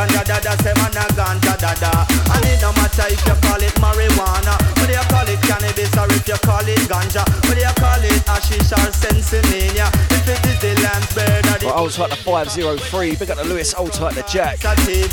Follow 0.00 0.08
me 0.08 0.16
now. 0.16 0.20
Ganja 0.24 0.24
dada 0.24 0.56
say 0.62 0.72
man 0.74 0.96
a 0.96 1.04
ganja 1.12 1.54
dada. 1.58 2.06
And 2.32 2.44
it 2.46 2.60
no 2.60 2.72
matter 2.72 3.04
if 3.08 3.20
you 3.26 3.34
call 3.44 3.60
it 3.60 3.74
marijuana, 3.80 4.56
whether 4.80 4.92
you 4.92 5.04
call 5.08 5.28
it 5.28 5.40
cannabis 5.42 5.96
or 5.96 6.06
if 6.08 6.26
you 6.26 6.34
call 6.40 6.66
it 6.66 6.80
ganja, 6.88 7.24
whether 7.48 7.60
you 7.60 7.74
call 7.76 8.02
it 8.02 8.22
hashish 8.26 8.72
or 8.72 8.90
sensimania. 8.92 9.88
If 10.10 10.28
it 10.28 10.40
is 10.46 10.58
the 10.60 10.74
lamb's 10.82 11.12
bird 11.14 11.46
or 11.46 11.58
the 11.58 11.66
Right, 11.66 11.74
hold 11.74 11.92
tight 11.92 12.10
to 12.10 12.16
503. 12.16 13.16
Big 13.16 13.30
up 13.30 13.38
to 13.38 13.44
Lewis, 13.44 13.72
hold 13.72 13.92
tight 13.92 14.14
to 14.14 14.22
Jack. 14.24 14.64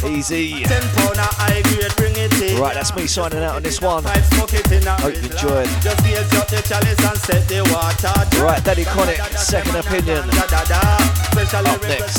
Easy. 0.06 0.64
Ten 0.64 0.82
pound 0.96 1.20
of 1.20 1.36
high 1.36 1.62
grade, 1.64 1.94
bring 1.98 2.16
it 2.16 2.34
in. 2.42 2.60
Right, 2.60 2.74
that's 2.74 2.96
me 2.96 3.08
signing 3.08 3.44
out 3.44 3.56
on 3.56 3.64
this 3.64 3.82
one. 3.82 4.04
Pipe 4.04 4.24
smoke 4.24 4.54
it 4.54 4.72
in 4.72 4.88
a 4.88 4.92
Hope 5.02 5.16
you 5.16 5.22
enjoyed. 5.22 5.68
Just 5.82 6.04
raise 6.06 6.34
up 6.34 6.48
the 6.48 6.62
chalice 6.64 7.00
and 7.04 7.18
set 7.18 7.48
the 7.48 7.62
water. 7.76 8.14
Right, 8.44 8.64
Daddy 8.64 8.86
Chronic, 8.86 9.18
second 9.36 9.76
opinion. 9.76 10.24
Up 11.68 11.82
next. 11.84 12.18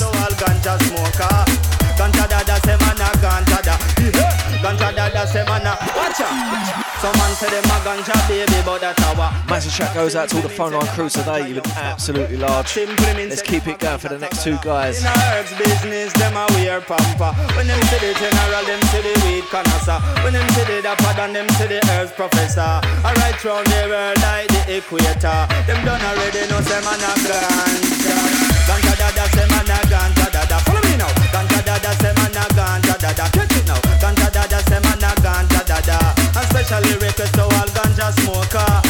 Ganja 1.98 2.24
dada 2.30 2.56
say 2.62 2.76
man 2.78 3.02
a 3.02 3.08
ganja 3.18 3.58
da. 3.66 3.74
Ganja 4.62 4.94
dada 4.94 5.26
say 5.26 5.44
man 5.44 5.66
a 5.66 5.74
watch 5.98 6.20
out. 6.22 6.88
Some 7.02 7.14
man 7.18 7.32
say 7.34 7.50
them 7.50 7.64
a 7.64 7.76
ganja 7.82 8.16
baby, 8.28 8.58
but 8.64 8.80
that 8.80 8.98
a 9.02 9.14
what? 9.18 9.32
Massive 9.50 9.72
shout 9.72 9.94
goes 9.94 10.14
out 10.14 10.28
to 10.30 10.36
all 10.36 10.42
the 10.42 10.48
phone 10.48 10.72
line 10.72 10.86
crew 10.94 11.08
today. 11.08 11.48
You've 11.48 11.62
been 11.62 11.72
absolutely 11.76 12.36
large. 12.36 12.76
Let's 12.76 13.42
keep 13.42 13.66
it 13.66 13.78
going 13.78 13.98
for 13.98 14.08
the 14.08 14.18
next 14.18 14.42
two 14.42 14.56
guys. 14.62 15.02
In 15.02 15.06
herbs 15.06 15.52
business, 15.58 16.12
them 16.14 16.36
a 16.38 16.46
wear 16.54 16.80
pamper. 16.80 17.34
When 17.58 17.66
them 17.66 17.82
see 17.90 17.98
the 17.98 18.14
general, 18.14 18.64
them 18.66 18.82
see 18.90 19.02
the 19.02 19.14
weed 19.26 19.44
canassa. 19.50 19.98
When 20.22 20.32
them 20.32 20.48
see 20.54 20.64
the 20.70 20.82
dapper, 20.82 21.12
then 21.18 21.32
them 21.34 21.48
see 21.58 21.66
the 21.66 21.78
herbs 21.98 22.12
professor. 22.12 22.82
Alright 23.02 23.42
round 23.44 23.66
the 23.66 23.82
world 23.90 24.18
like 24.22 24.48
the 24.54 24.78
equator. 24.78 25.40
Them 25.66 25.78
done 25.84 26.02
already 26.02 26.46
know 26.46 26.62
say 26.62 26.80
man 26.82 27.02
a 27.02 27.10
ganja. 27.26 28.14
Ganja 28.66 28.94
dada 28.98 29.24
say 29.34 29.46
man 29.50 29.70
a 29.70 29.78
ganja 29.86 30.26
now. 30.98 31.08
Ganja 31.32 31.62
dada 31.64 31.92
say 32.02 32.12
man 32.18 32.36
a 32.36 32.44
ganja 32.58 32.94
dada. 32.98 33.24
Catch 33.30 33.56
it 33.56 33.66
now. 33.66 33.80
Ganja 34.02 34.28
dada 34.30 34.58
say 34.68 34.80
man 34.82 35.04
a 35.06 35.10
ganja 35.22 35.62
dada. 35.64 35.98
And 36.36 36.46
specially 36.50 36.94
request 36.98 37.34
to 37.34 37.42
all 37.42 37.68
ganja 37.76 38.12
smoker. 38.20 38.87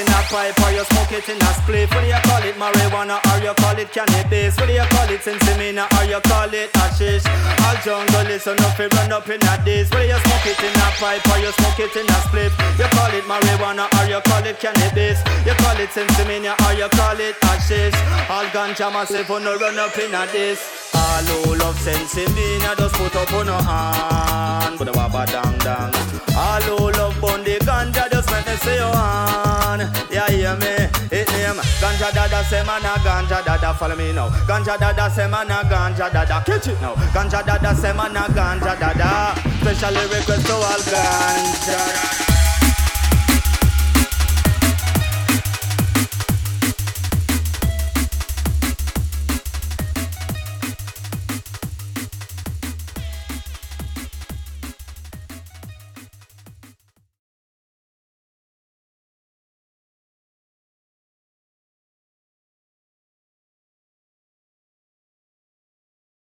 In 0.00 0.08
a 0.08 0.20
pipe 0.32 0.56
or 0.64 0.72
you 0.72 0.84
smoke 0.88 1.12
it 1.12 1.28
in 1.28 1.36
a 1.36 1.50
spliff 1.60 1.92
Whether 1.92 2.08
you 2.08 2.20
call 2.24 2.42
it 2.42 2.56
marijuana 2.56 3.20
or 3.28 3.38
you 3.44 3.52
call 3.60 3.76
it 3.76 3.92
cannabis? 3.92 4.56
What 4.56 4.66
do 4.66 4.72
you 4.72 4.86
call 4.88 5.10
it 5.12 5.20
sensimina 5.20 5.84
or 6.00 6.04
you 6.08 6.20
call 6.24 6.52
it 6.52 6.72
hashish? 6.72 7.24
All 7.68 7.76
jungle 7.84 8.24
listen 8.24 8.58
up 8.64 8.78
and 8.80 8.92
run 8.94 9.12
up 9.12 9.28
in 9.28 9.42
a 9.44 9.54
this 9.64 9.90
Whether 9.90 10.08
you 10.08 10.20
smoke 10.24 10.46
it 10.48 10.60
in 10.64 10.74
a 10.80 10.88
pipe 10.96 11.24
or 11.28 11.38
you 11.38 11.52
smoke 11.52 11.80
it 11.84 11.94
in 12.00 12.08
a 12.08 12.18
spliff 12.24 12.52
You 12.80 12.88
call 12.96 13.12
it 13.12 13.24
marijuana 13.28 13.86
or 14.00 14.06
you 14.08 14.20
call 14.24 14.44
it 14.44 14.58
cannabis? 14.58 15.20
You 15.44 15.54
call 15.60 15.78
it 15.78 15.90
sensimina 15.92 16.56
or 16.64 16.72
you 16.74 16.88
call 16.96 17.20
it 17.20 17.36
hashish? 17.44 17.96
All 18.32 18.48
ganja 18.56 18.88
massive 18.92 19.30
on 19.30 19.44
no 19.44 19.56
run 19.58 19.78
up 19.78 19.96
in 19.98 20.14
a 20.14 20.24
this 20.32 20.80
all 20.92 21.22
who 21.22 21.54
love 21.54 21.76
sensimina 21.78 22.76
just 22.76 22.94
put 22.96 23.14
up 23.14 23.32
on 23.32 23.46
your 23.46 23.62
hand. 23.62 24.76
Put 24.76 24.88
a 24.88 24.92
wabba 24.92 25.24
dang 25.26 25.56
dang 25.58 25.94
All 26.36 26.60
who 26.62 26.90
love 26.98 27.20
bun 27.20 27.44
ganja 27.44 28.10
just 28.10 28.19
say 28.58 28.76
your 28.76 28.94
hand 28.94 29.82
Yeah, 30.10 30.28
hear 30.30 30.56
me? 30.56 30.90
It 31.12 31.28
name. 31.32 31.56
Ganja 31.80 32.12
dada 32.12 32.44
say 32.44 32.62
man 32.64 32.84
a 32.84 32.94
ganja 33.04 33.44
dada. 33.44 33.74
Follow 33.74 33.96
me 33.96 34.12
now. 34.12 34.28
Ganja 34.48 34.78
dada 34.78 35.10
say 35.10 35.28
man 35.28 35.50
a 35.50 35.62
ganja 35.64 36.12
dada. 36.12 36.42
Catch 36.44 36.68
it 36.68 36.80
now. 36.80 36.94
Ganja 37.14 37.44
dada 37.44 37.74
say 37.74 37.92
man 37.92 38.16
a 38.16 38.20
ganja 38.30 38.78
dada. 38.78 39.40
Specially 39.60 40.02
request 40.14 40.46
to 40.46 40.54
all 40.54 40.82
ganja 40.92 42.39